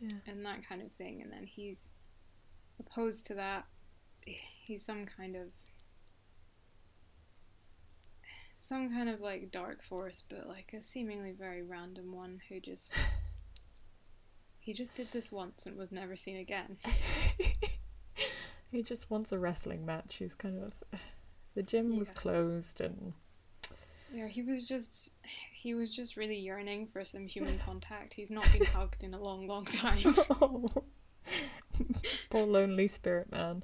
Yeah. 0.00 0.18
and 0.26 0.44
that 0.46 0.66
kind 0.66 0.82
of 0.82 0.92
thing. 0.92 1.20
And 1.22 1.32
then 1.32 1.44
he's 1.46 1.92
opposed 2.78 3.26
to 3.26 3.34
that. 3.34 3.66
He's 4.24 4.84
some 4.84 5.04
kind 5.06 5.36
of 5.36 5.48
some 8.58 8.90
kind 8.90 9.08
of 9.08 9.20
like 9.20 9.50
dark 9.50 9.82
force, 9.82 10.22
but 10.28 10.46
like 10.46 10.72
a 10.76 10.82
seemingly 10.82 11.32
very 11.32 11.62
random 11.62 12.12
one 12.12 12.40
who 12.48 12.60
just 12.60 12.92
he 14.58 14.72
just 14.72 14.94
did 14.94 15.12
this 15.12 15.32
once 15.32 15.66
and 15.66 15.76
was 15.76 15.90
never 15.90 16.14
seen 16.16 16.36
again. 16.36 16.76
he 18.70 18.82
just 18.82 19.10
wants 19.10 19.32
a 19.32 19.38
wrestling 19.38 19.84
match. 19.86 20.16
He's 20.16 20.34
kind 20.34 20.62
of 20.62 20.72
the 21.60 21.66
gym 21.66 21.98
was 21.98 22.10
closed 22.10 22.80
and 22.80 23.12
Yeah, 24.14 24.28
he 24.28 24.40
was 24.40 24.66
just 24.66 25.12
he 25.52 25.74
was 25.74 25.94
just 25.94 26.16
really 26.16 26.38
yearning 26.38 26.86
for 26.86 27.04
some 27.04 27.26
human 27.26 27.58
contact. 27.66 28.14
He's 28.14 28.30
not 28.30 28.50
been 28.50 28.64
hugged 28.64 29.02
in 29.04 29.12
a 29.12 29.20
long, 29.20 29.46
long 29.46 29.66
time. 29.66 30.00
oh, 30.40 30.66
poor 32.30 32.46
lonely 32.46 32.88
spirit 32.88 33.30
man. 33.30 33.62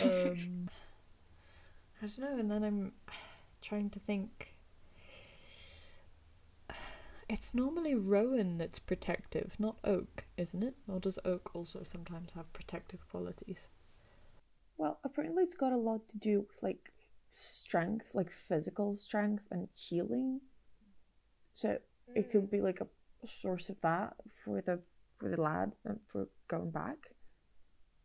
Um, 0.00 0.68
I 2.00 2.06
don't 2.06 2.18
know. 2.20 2.38
And 2.38 2.50
then 2.52 2.62
I'm 2.62 2.92
trying 3.60 3.90
to 3.90 3.98
think. 3.98 4.54
It's 7.28 7.52
normally 7.52 7.94
Rowan 7.96 8.58
that's 8.58 8.78
protective, 8.78 9.54
not 9.58 9.76
Oak, 9.82 10.24
isn't 10.36 10.62
it? 10.62 10.74
Or 10.86 11.00
does 11.00 11.18
Oak 11.24 11.50
also 11.54 11.82
sometimes 11.82 12.34
have 12.34 12.52
protective 12.52 13.08
qualities? 13.10 13.68
Well, 14.76 14.98
apparently 15.02 15.42
it's 15.42 15.54
got 15.54 15.72
a 15.72 15.76
lot 15.76 16.08
to 16.10 16.18
do 16.18 16.40
with 16.40 16.62
like 16.62 16.91
strength, 17.34 18.06
like 18.14 18.30
physical 18.48 18.96
strength 18.96 19.44
and 19.50 19.68
healing. 19.74 20.40
So 21.54 21.78
it 22.14 22.30
could 22.30 22.50
be 22.50 22.60
like 22.60 22.80
a 22.80 22.86
source 23.28 23.68
of 23.68 23.76
that 23.82 24.14
for 24.44 24.60
the 24.60 24.80
for 25.18 25.28
the 25.28 25.40
lad 25.40 25.72
and 25.84 26.00
for 26.10 26.28
going 26.48 26.70
back. 26.70 26.96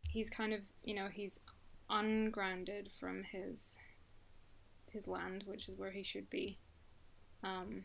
He's 0.08 0.30
kind 0.30 0.52
of 0.52 0.60
you 0.82 0.94
know, 0.94 1.08
he's 1.12 1.40
ungrounded 1.90 2.90
from 2.98 3.24
his 3.24 3.78
his 4.90 5.06
land, 5.06 5.44
which 5.46 5.68
is 5.68 5.78
where 5.78 5.92
he 5.92 6.02
should 6.02 6.30
be. 6.30 6.58
Um 7.42 7.84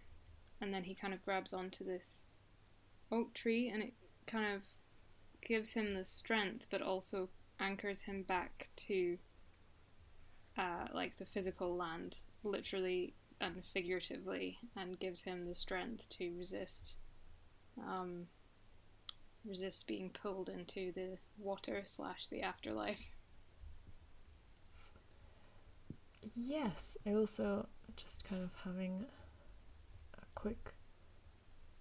and 0.61 0.73
then 0.73 0.83
he 0.85 0.95
kind 0.95 1.13
of 1.13 1.23
grabs 1.23 1.53
onto 1.53 1.83
this 1.83 2.25
oak 3.11 3.33
tree 3.33 3.69
and 3.69 3.83
it 3.83 3.93
kind 4.25 4.53
of 4.53 4.61
gives 5.45 5.73
him 5.73 5.93
the 5.93 6.05
strength 6.05 6.67
but 6.71 6.81
also 6.81 7.29
anchors 7.59 8.03
him 8.03 8.23
back 8.23 8.69
to 8.75 9.17
uh, 10.57 10.87
like 10.93 11.17
the 11.17 11.25
physical 11.25 11.75
land 11.75 12.17
literally 12.43 13.13
and 13.41 13.63
figuratively 13.73 14.59
and 14.75 14.99
gives 14.99 15.23
him 15.23 15.43
the 15.43 15.55
strength 15.55 16.07
to 16.09 16.31
resist 16.37 16.95
um, 17.79 18.27
resist 19.45 19.87
being 19.87 20.09
pulled 20.09 20.47
into 20.47 20.91
the 20.91 21.17
water 21.37 21.81
slash 21.85 22.27
the 22.27 22.41
afterlife 22.41 23.09
Yes, 26.35 26.97
I 27.05 27.13
also 27.13 27.67
just 27.95 28.23
kind 28.23 28.43
of 28.43 28.51
having 28.63 29.05
a 30.17 30.25
quick 30.35 30.73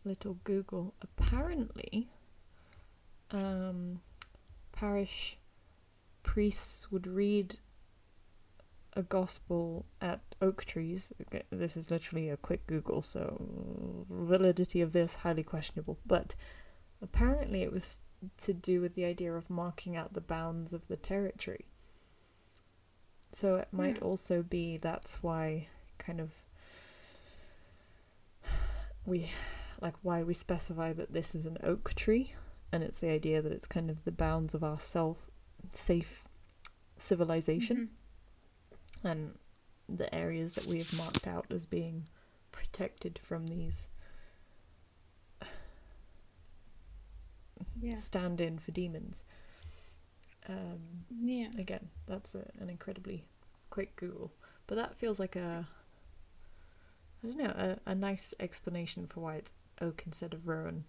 little 0.05 0.39
Google. 0.45 0.95
Apparently, 1.01 2.09
um, 3.31 4.01
parish 4.73 5.39
priests 6.23 6.91
would 6.91 7.07
read 7.07 7.61
a 8.95 9.03
gospel 9.03 9.87
at 10.01 10.21
oak 10.41 10.65
trees. 10.65 11.13
Okay, 11.23 11.43
This 11.51 11.77
is 11.77 11.91
literally 11.91 12.29
a 12.29 12.37
quick 12.37 12.67
Google, 12.67 13.03
so 13.03 14.05
validity 14.11 14.81
of 14.81 14.93
this 14.93 15.17
highly 15.17 15.43
questionable. 15.43 15.99
But 16.07 16.35
apparently, 17.01 17.63
it 17.63 17.73
was 17.73 18.01
to 18.39 18.53
do 18.53 18.81
with 18.81 18.95
the 18.95 19.05
idea 19.05 19.33
of 19.35 19.51
marking 19.51 19.97
out 19.97 20.13
the 20.15 20.21
bounds 20.21 20.73
of 20.73 20.89
the 20.89 20.97
territory. 20.97 21.67
So 23.33 23.57
it 23.57 23.69
might 23.73 23.99
Hmm. 23.99 24.05
also 24.05 24.43
be 24.43 24.77
that's 24.77 25.23
why 25.23 25.69
kind 25.99 26.21
of 26.21 26.31
we 29.07 29.31
like 29.81 29.95
why 30.03 30.23
we 30.23 30.35
specify 30.35 30.93
that 30.93 31.13
this 31.13 31.35
is 31.35 31.47
an 31.47 31.59
oak 31.63 31.95
tree 31.95 32.35
and 32.71 32.83
it's 32.85 33.01
the 33.01 33.09
idea 33.09 33.43
that 33.43 33.51
it's 33.53 33.67
kind 33.67 33.91
of 33.91 34.05
the 34.05 34.13
bounds 34.13 34.55
of 34.55 34.63
our 34.63 34.79
self 34.79 35.17
safe 35.73 36.25
civilization 36.99 37.77
Mhm. 37.77 37.89
And 39.05 39.39
the 39.89 40.13
areas 40.15 40.55
that 40.55 40.67
we 40.67 40.79
have 40.79 40.97
marked 40.97 41.27
out 41.27 41.47
as 41.51 41.67
being 41.67 42.07
protected 42.53 43.19
from 43.23 43.49
these 43.49 43.87
yeah 47.81 48.01
stand 48.01 48.41
in 48.41 48.59
for 48.59 48.71
demons. 48.73 49.23
Um, 50.49 51.05
yeah 51.21 51.49
again, 51.59 51.89
that's 52.07 52.35
a, 52.35 52.45
an 52.59 52.69
incredibly 52.69 53.25
quick 53.71 53.97
Google, 53.97 54.33
but 54.67 54.75
that 54.77 54.97
feels 54.97 55.19
like 55.19 55.37
a 55.37 55.67
I 57.23 57.27
don't 57.27 57.37
know 57.39 57.79
a, 57.87 57.91
a 57.91 57.95
nice 57.95 58.35
explanation 58.41 59.07
for 59.07 59.21
why 59.21 59.37
it's 59.37 59.53
oak 59.81 60.03
instead 60.07 60.35
of 60.35 60.47
rowan. 60.47 60.85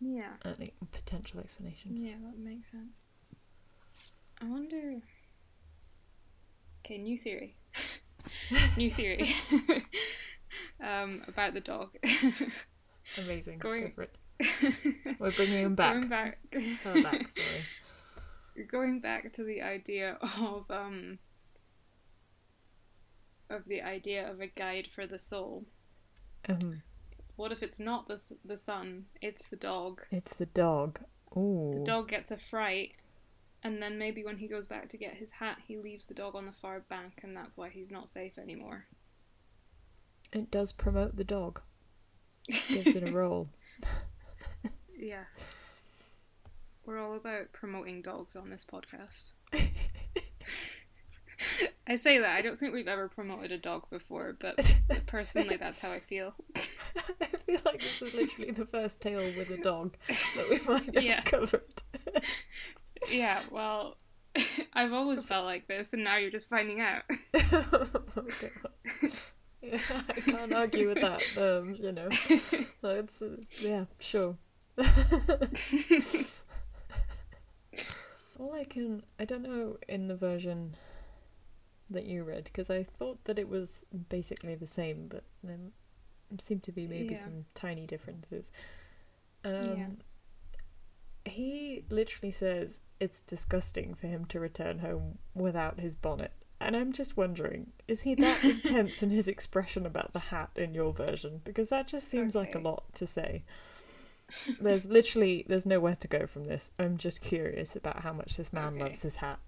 yeah 0.00 0.36
a 0.44 0.70
potential 0.92 1.40
explanation. 1.40 1.96
Yeah, 1.96 2.14
that 2.24 2.38
makes 2.38 2.70
sense. 2.70 3.02
I 4.40 4.44
wonder. 4.46 5.00
Okay, 6.86 6.98
new 6.98 7.18
theory. 7.18 7.56
new 8.76 8.90
theory. 8.92 9.34
um, 10.80 11.22
about 11.26 11.52
the 11.52 11.60
dog. 11.60 11.90
Amazing. 13.18 13.58
Going- 13.58 13.88
Go 13.88 13.90
for 13.94 14.02
it. 14.02 15.16
We're 15.18 15.32
bringing 15.32 15.64
him 15.64 15.74
back. 15.74 15.94
Going 15.94 16.08
back. 16.08 16.38
Oh, 16.84 17.02
back. 17.02 17.26
Sorry. 17.32 18.64
going 18.70 19.00
back 19.00 19.32
to 19.32 19.42
the 19.42 19.62
idea 19.62 20.16
of 20.38 20.70
um. 20.70 21.18
Of 23.50 23.64
the 23.66 23.82
idea 23.82 24.30
of 24.30 24.40
a 24.40 24.46
guide 24.46 24.88
for 24.94 25.06
the 25.08 25.18
soul. 25.18 25.64
Um, 26.48 26.82
What 27.36 27.50
if 27.50 27.62
it's 27.64 27.80
not 27.80 28.06
the 28.06 28.20
the 28.44 28.56
son? 28.56 29.06
It's 29.20 29.48
the 29.48 29.56
dog. 29.56 30.02
it's 30.12 30.34
the 30.34 30.46
dog. 30.46 31.00
Ooh. 31.36 31.72
The 31.78 31.84
dog 31.84 32.08
gets 32.08 32.30
a 32.30 32.36
fright, 32.36 32.92
and 33.66 33.82
then 33.82 33.98
maybe 33.98 34.22
when 34.24 34.36
he 34.38 34.46
goes 34.46 34.66
back 34.66 34.88
to 34.90 34.96
get 34.96 35.14
his 35.14 35.30
hat, 35.32 35.58
he 35.66 35.76
leaves 35.76 36.06
the 36.06 36.14
dog 36.14 36.34
on 36.36 36.46
the 36.46 36.52
far 36.52 36.80
bank, 36.80 37.20
and 37.22 37.36
that's 37.36 37.56
why 37.56 37.68
he's 37.68 37.90
not 37.90 38.08
safe 38.08 38.38
anymore. 38.38 38.86
It 40.32 40.50
does 40.50 40.72
promote 40.72 41.16
the 41.16 41.24
dog. 41.24 41.60
Gives 42.68 42.94
it 42.94 43.02
a 43.08 43.10
role. 43.22 43.48
Yes. 44.96 45.26
We're 46.84 46.98
all 46.98 47.14
about 47.16 47.52
promoting 47.52 48.02
dogs 48.02 48.36
on 48.36 48.50
this 48.50 48.64
podcast. 48.64 49.30
I 51.88 51.96
say 51.96 52.18
that, 52.18 52.30
I 52.36 52.42
don't 52.42 52.56
think 52.58 52.72
we've 52.74 52.88
ever 52.88 53.08
promoted 53.08 53.52
a 53.52 53.58
dog 53.58 53.88
before, 53.90 54.36
but 54.38 54.76
personally, 55.06 55.56
that's 55.56 55.80
how 55.80 55.90
I 55.92 56.00
feel. 56.00 56.34
I 56.56 57.26
feel 57.46 57.60
like 57.64 57.80
this 57.80 58.02
is 58.02 58.14
literally 58.14 58.50
the 58.52 58.66
first 58.66 59.00
tale 59.00 59.18
with 59.18 59.50
a 59.50 59.56
dog 59.62 59.96
that 60.08 60.48
we 60.50 60.60
might 60.72 60.94
have 60.94 61.04
Yeah. 61.04 61.22
covered. 61.22 61.82
Yeah, 63.10 63.40
well, 63.50 63.96
I've 64.72 64.92
always 64.92 65.24
felt 65.24 65.44
like 65.46 65.66
this, 65.68 65.92
and 65.92 66.04
now 66.04 66.16
you're 66.16 66.30
just 66.30 66.48
finding 66.48 66.80
out. 66.80 67.02
okay. 67.34 68.50
Yeah, 69.62 69.78
I 70.08 70.20
can't 70.20 70.52
argue 70.52 70.88
with 70.88 71.00
that. 71.00 71.22
Um, 71.38 71.74
you 71.74 71.92
know, 71.92 72.08
it's 72.82 73.22
uh, 73.22 73.36
yeah, 73.60 73.84
sure. 73.98 74.36
All 78.38 78.52
I 78.52 78.64
can, 78.64 79.02
I 79.18 79.24
don't 79.24 79.42
know 79.42 79.78
in 79.88 80.08
the 80.08 80.14
version 80.14 80.76
that 81.90 82.04
you 82.04 82.22
read 82.22 82.44
because 82.44 82.68
I 82.68 82.82
thought 82.82 83.24
that 83.24 83.38
it 83.38 83.48
was 83.48 83.84
basically 84.10 84.54
the 84.54 84.66
same, 84.66 85.06
but 85.08 85.24
there 85.42 85.56
seem 86.40 86.60
to 86.60 86.72
be 86.72 86.86
maybe 86.86 87.14
Yeah. 87.14 87.24
some 87.24 87.46
tiny 87.54 87.86
differences. 87.86 88.50
Um, 89.44 89.76
Yeah. 89.78 89.88
He 91.26 91.84
literally 91.90 92.32
says 92.32 92.80
it's 93.00 93.20
disgusting 93.20 93.94
for 93.94 94.06
him 94.06 94.24
to 94.26 94.40
return 94.40 94.78
home 94.78 95.18
without 95.34 95.80
his 95.80 95.96
bonnet. 95.96 96.32
And 96.60 96.74
I'm 96.74 96.92
just 96.92 97.16
wondering, 97.16 97.72
is 97.86 98.02
he 98.02 98.14
that 98.14 98.42
intense 98.44 99.02
in 99.02 99.10
his 99.10 99.28
expression 99.28 99.84
about 99.84 100.12
the 100.12 100.18
hat 100.20 100.50
in 100.56 100.72
your 100.74 100.92
version? 100.92 101.42
Because 101.44 101.68
that 101.68 101.86
just 101.86 102.08
seems 102.08 102.34
like 102.34 102.54
a 102.54 102.58
lot 102.58 102.94
to 102.94 103.06
say. 103.06 103.42
There's 104.60 104.86
literally 104.86 105.44
there's 105.48 105.66
nowhere 105.66 105.94
to 105.96 106.08
go 106.08 106.26
from 106.26 106.44
this. 106.46 106.72
I'm 106.80 106.96
just 106.96 107.20
curious 107.22 107.76
about 107.76 108.00
how 108.02 108.12
much 108.12 108.36
this 108.36 108.52
man 108.52 108.72
Okay. 108.74 108.82
loves 108.82 109.02
his 109.02 109.16
hat. 109.16 109.38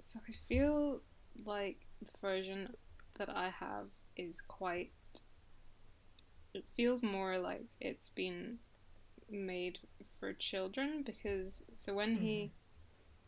So 0.00 0.18
I 0.28 0.32
feel 0.32 1.00
like 1.44 1.86
the 2.02 2.10
version 2.20 2.74
that 3.18 3.28
I 3.30 3.50
have 3.50 3.90
is 4.16 4.40
quite 4.40 4.90
it 6.54 6.64
feels 6.76 7.02
more 7.04 7.38
like 7.38 7.66
it's 7.80 8.08
been 8.08 8.58
made 9.30 9.78
for 10.22 10.32
children 10.32 11.02
because 11.04 11.64
so 11.74 11.92
when 11.92 12.14
he 12.18 12.52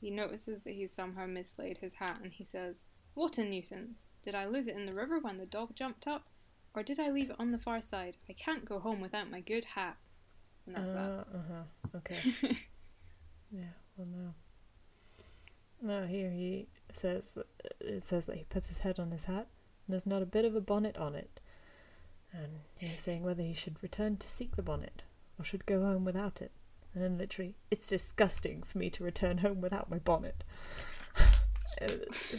he 0.00 0.10
notices 0.12 0.62
that 0.62 0.74
he's 0.74 0.92
somehow 0.92 1.26
mislaid 1.26 1.78
his 1.78 1.94
hat 1.94 2.20
and 2.22 2.32
he 2.32 2.44
says, 2.44 2.84
"What 3.14 3.36
a 3.36 3.44
nuisance! 3.44 4.06
Did 4.22 4.36
I 4.36 4.46
lose 4.46 4.68
it 4.68 4.76
in 4.76 4.86
the 4.86 4.94
river 4.94 5.18
when 5.18 5.38
the 5.38 5.44
dog 5.44 5.74
jumped 5.74 6.06
up, 6.06 6.28
or 6.72 6.84
did 6.84 7.00
I 7.00 7.10
leave 7.10 7.30
it 7.30 7.36
on 7.40 7.50
the 7.50 7.58
far 7.58 7.80
side? 7.80 8.16
I 8.28 8.32
can't 8.32 8.64
go 8.64 8.78
home 8.78 9.00
without 9.00 9.28
my 9.28 9.40
good 9.40 9.64
hat." 9.64 9.96
And 10.66 10.76
that's 10.76 10.92
Uh 10.92 11.24
huh. 11.50 11.96
Okay. 11.96 12.16
yeah. 13.50 13.74
Well, 13.96 14.06
no. 14.06 14.34
No. 15.82 16.06
Here 16.06 16.30
he 16.30 16.68
says 16.92 17.32
that 17.32 17.48
it 17.80 18.04
says 18.04 18.26
that 18.26 18.36
he 18.36 18.44
puts 18.44 18.68
his 18.68 18.78
head 18.78 19.00
on 19.00 19.10
his 19.10 19.24
hat. 19.24 19.48
And 19.86 19.92
there's 19.92 20.06
not 20.06 20.22
a 20.22 20.26
bit 20.26 20.44
of 20.44 20.54
a 20.54 20.60
bonnet 20.60 20.96
on 20.96 21.16
it, 21.16 21.40
and 22.32 22.60
he's 22.78 23.00
saying 23.00 23.24
whether 23.24 23.42
he 23.42 23.52
should 23.52 23.82
return 23.82 24.16
to 24.18 24.28
seek 24.28 24.54
the 24.54 24.62
bonnet 24.62 25.02
or 25.40 25.44
should 25.44 25.66
go 25.66 25.82
home 25.82 26.04
without 26.04 26.40
it. 26.40 26.52
And 26.94 27.02
then 27.02 27.18
literally, 27.18 27.56
it's 27.70 27.88
disgusting 27.88 28.62
for 28.62 28.78
me 28.78 28.88
to 28.90 29.02
return 29.04 29.38
home 29.38 29.60
without 29.60 29.90
my 29.90 29.98
bonnet. 29.98 30.44
That's, 31.80 32.36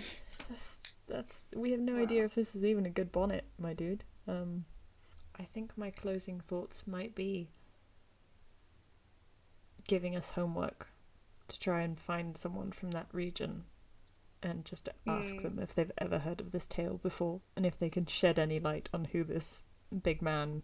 that's 1.07 1.41
we 1.55 1.71
have 1.71 1.79
no 1.79 1.97
idea 1.97 2.23
if 2.25 2.35
this 2.35 2.55
is 2.55 2.63
even 2.63 2.85
a 2.85 2.89
good 2.89 3.11
bonnet, 3.11 3.45
my 3.59 3.73
dude. 3.73 4.03
Um, 4.27 4.65
I 5.39 5.43
think 5.43 5.77
my 5.77 5.89
closing 5.89 6.39
thoughts 6.39 6.83
might 6.85 7.15
be 7.15 7.49
giving 9.87 10.15
us 10.15 10.31
homework 10.31 10.87
to 11.47 11.59
try 11.59 11.81
and 11.81 11.99
find 11.99 12.37
someone 12.37 12.71
from 12.71 12.91
that 12.91 13.07
region 13.11 13.65
and 14.41 14.65
just 14.65 14.87
ask 15.07 15.35
Mm. 15.37 15.41
them 15.41 15.59
if 15.59 15.73
they've 15.75 15.91
ever 15.97 16.19
heard 16.19 16.39
of 16.39 16.51
this 16.51 16.67
tale 16.67 16.97
before 16.97 17.41
and 17.55 17.65
if 17.65 17.77
they 17.77 17.89
can 17.89 18.05
shed 18.05 18.37
any 18.39 18.59
light 18.59 18.89
on 18.93 19.05
who 19.05 19.23
this 19.23 19.63
big 20.03 20.21
man 20.21 20.63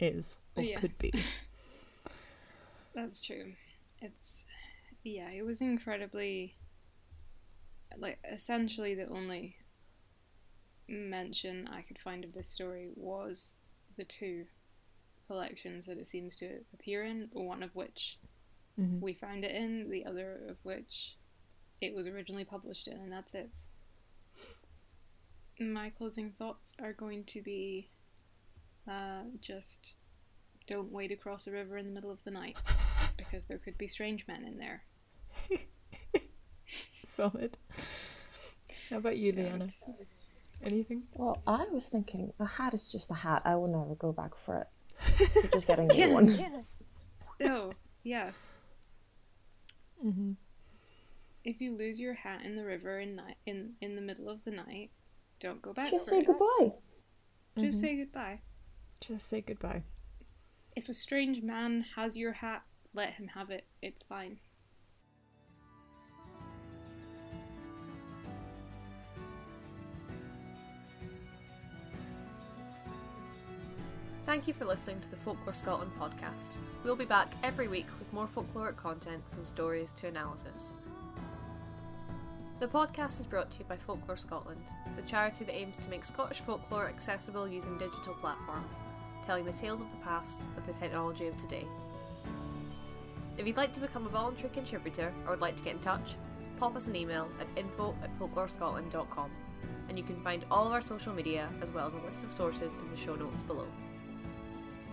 is 0.00 0.38
or 0.56 0.64
could 0.78 0.96
be. 0.98 1.12
That's 2.96 3.20
true. 3.20 3.52
It's 4.00 4.44
yeah, 5.04 5.30
it 5.30 5.44
was 5.44 5.60
incredibly 5.60 6.56
like 7.96 8.18
essentially 8.30 8.94
the 8.94 9.06
only 9.08 9.56
mention 10.88 11.68
I 11.68 11.82
could 11.82 11.98
find 11.98 12.24
of 12.24 12.32
this 12.32 12.48
story 12.48 12.88
was 12.96 13.60
the 13.98 14.04
two 14.04 14.46
collections 15.26 15.84
that 15.86 15.98
it 15.98 16.06
seems 16.06 16.34
to 16.36 16.60
appear 16.72 17.04
in, 17.04 17.28
one 17.32 17.62
of 17.62 17.74
which 17.76 18.18
Mhm. 18.78 19.00
we 19.00 19.12
found 19.12 19.44
it 19.44 19.54
in, 19.54 19.90
the 19.90 20.04
other 20.06 20.46
of 20.48 20.64
which 20.64 21.16
it 21.82 21.94
was 21.94 22.06
originally 22.06 22.44
published 22.46 22.88
in, 22.88 22.96
and 22.96 23.12
that's 23.12 23.34
it. 23.34 23.50
My 25.60 25.90
closing 25.90 26.30
thoughts 26.32 26.74
are 26.80 26.92
going 26.94 27.24
to 27.24 27.42
be 27.42 27.90
uh, 28.88 29.24
just 29.40 29.96
don't 30.66 30.92
wade 30.92 31.10
across 31.12 31.46
a 31.46 31.52
river 31.52 31.76
in 31.76 31.86
the 31.86 31.92
middle 31.92 32.10
of 32.10 32.22
the 32.24 32.30
night 32.30 32.56
because 33.16 33.46
there 33.46 33.58
could 33.58 33.78
be 33.78 33.86
strange 33.86 34.26
men 34.26 34.44
in 34.44 34.58
there. 34.58 34.82
Solid. 37.12 37.56
How 38.90 38.98
about 38.98 39.16
you, 39.16 39.32
Yeah, 39.32 39.42
Leanna? 39.44 39.64
it's- 39.64 39.90
Anything? 40.62 41.02
Well, 41.14 41.42
I 41.46 41.66
was 41.70 41.86
thinking 41.86 42.32
a 42.40 42.46
hat 42.46 42.72
is 42.72 42.90
just 42.90 43.10
a 43.10 43.14
hat. 43.14 43.42
I 43.44 43.56
will 43.56 43.68
never 43.68 43.94
go 43.94 44.10
back 44.12 44.30
for 44.44 44.62
it. 44.62 45.28
You're 45.34 45.44
just 45.52 45.66
getting 45.66 45.90
a 45.90 45.94
new 45.94 46.10
one. 46.12 46.26
Yes. 46.28 46.52
Oh, 47.44 47.72
yes. 48.02 48.46
Mm-hmm. 50.02 50.32
If 51.44 51.60
you 51.60 51.76
lose 51.76 52.00
your 52.00 52.14
hat 52.14 52.40
in 52.46 52.56
the 52.56 52.64
river 52.64 52.98
in 52.98 53.14
night 53.16 53.36
in 53.44 53.74
in 53.82 53.94
the 53.94 54.00
middle 54.00 54.30
of 54.30 54.44
the 54.44 54.50
night, 54.50 54.90
don't 55.38 55.60
go 55.60 55.74
back. 55.74 55.90
Just 55.90 56.06
for 56.08 56.14
say 56.14 56.20
it. 56.20 56.26
goodbye. 56.26 56.72
Just 57.58 57.76
Mhm. 57.76 57.80
say 57.82 57.96
goodbye. 57.98 58.40
Just 59.02 59.28
say 59.28 59.40
goodbye. 59.42 59.82
If 60.74 60.88
a 60.88 60.94
strange 60.94 61.42
man 61.42 61.84
has 61.96 62.16
your 62.16 62.32
hat, 62.32 62.62
let 62.96 63.10
him 63.10 63.28
have 63.28 63.50
it. 63.50 63.64
It's 63.82 64.02
fine. 64.02 64.38
Thank 74.24 74.48
you 74.48 74.54
for 74.54 74.64
listening 74.64 74.98
to 75.00 75.10
the 75.10 75.16
Folklore 75.18 75.54
Scotland 75.54 75.92
podcast. 76.00 76.50
We'll 76.82 76.96
be 76.96 77.04
back 77.04 77.28
every 77.44 77.68
week 77.68 77.86
with 78.00 78.12
more 78.12 78.26
folkloric 78.26 78.76
content 78.76 79.22
from 79.32 79.44
stories 79.44 79.92
to 79.92 80.08
analysis. 80.08 80.76
The 82.58 82.66
podcast 82.66 83.20
is 83.20 83.26
brought 83.26 83.52
to 83.52 83.58
you 83.60 83.66
by 83.66 83.76
Folklore 83.76 84.16
Scotland, 84.16 84.64
the 84.96 85.02
charity 85.02 85.44
that 85.44 85.54
aims 85.54 85.76
to 85.76 85.90
make 85.90 86.04
Scottish 86.04 86.40
folklore 86.40 86.88
accessible 86.88 87.46
using 87.46 87.78
digital 87.78 88.14
platforms, 88.14 88.82
telling 89.24 89.44
the 89.44 89.52
tales 89.52 89.80
of 89.80 89.90
the 89.90 89.98
past 89.98 90.40
with 90.56 90.66
the 90.66 90.72
technology 90.72 91.28
of 91.28 91.36
today. 91.36 91.66
If 93.38 93.46
you'd 93.46 93.56
like 93.56 93.72
to 93.74 93.80
become 93.80 94.06
a 94.06 94.08
voluntary 94.08 94.50
contributor 94.50 95.12
or 95.24 95.32
would 95.32 95.40
like 95.40 95.56
to 95.56 95.62
get 95.62 95.74
in 95.74 95.80
touch, 95.80 96.16
pop 96.58 96.74
us 96.74 96.86
an 96.86 96.96
email 96.96 97.28
at 97.40 97.46
info 97.56 97.94
at 98.02 98.18
folklorescotland.com 98.18 99.30
and 99.88 99.98
you 99.98 100.04
can 100.04 100.20
find 100.22 100.44
all 100.50 100.66
of 100.66 100.72
our 100.72 100.80
social 100.80 101.12
media 101.12 101.48
as 101.62 101.70
well 101.70 101.86
as 101.86 101.92
a 101.92 101.98
list 101.98 102.24
of 102.24 102.30
sources 102.30 102.76
in 102.76 102.90
the 102.90 102.96
show 102.96 103.14
notes 103.14 103.42
below. 103.42 103.66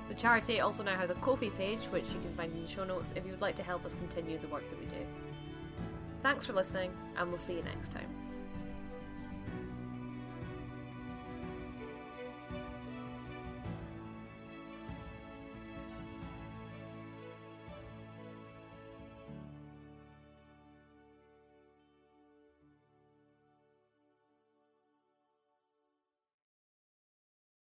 The 0.10 0.16
charity 0.16 0.60
also 0.60 0.84
now 0.84 0.98
has 0.98 1.10
a 1.10 1.16
Ko-fi 1.16 1.50
page, 1.52 1.86
which 1.86 2.10
you 2.10 2.20
can 2.20 2.34
find 2.36 2.54
in 2.54 2.62
the 2.62 2.70
show 2.70 2.84
notes 2.84 3.14
if 3.16 3.26
you 3.26 3.32
would 3.32 3.42
like 3.42 3.56
to 3.56 3.64
help 3.64 3.86
us 3.86 3.96
continue 3.96 4.38
the 4.38 4.48
work 4.48 4.70
that 4.70 4.80
we 4.80 4.86
do. 4.86 5.06
Thanks 6.22 6.46
for 6.46 6.54
listening, 6.54 6.92
and 7.18 7.30
we'll 7.30 7.40
see 7.40 7.56
you 7.56 7.64
next 7.64 7.94
time. 7.94 8.23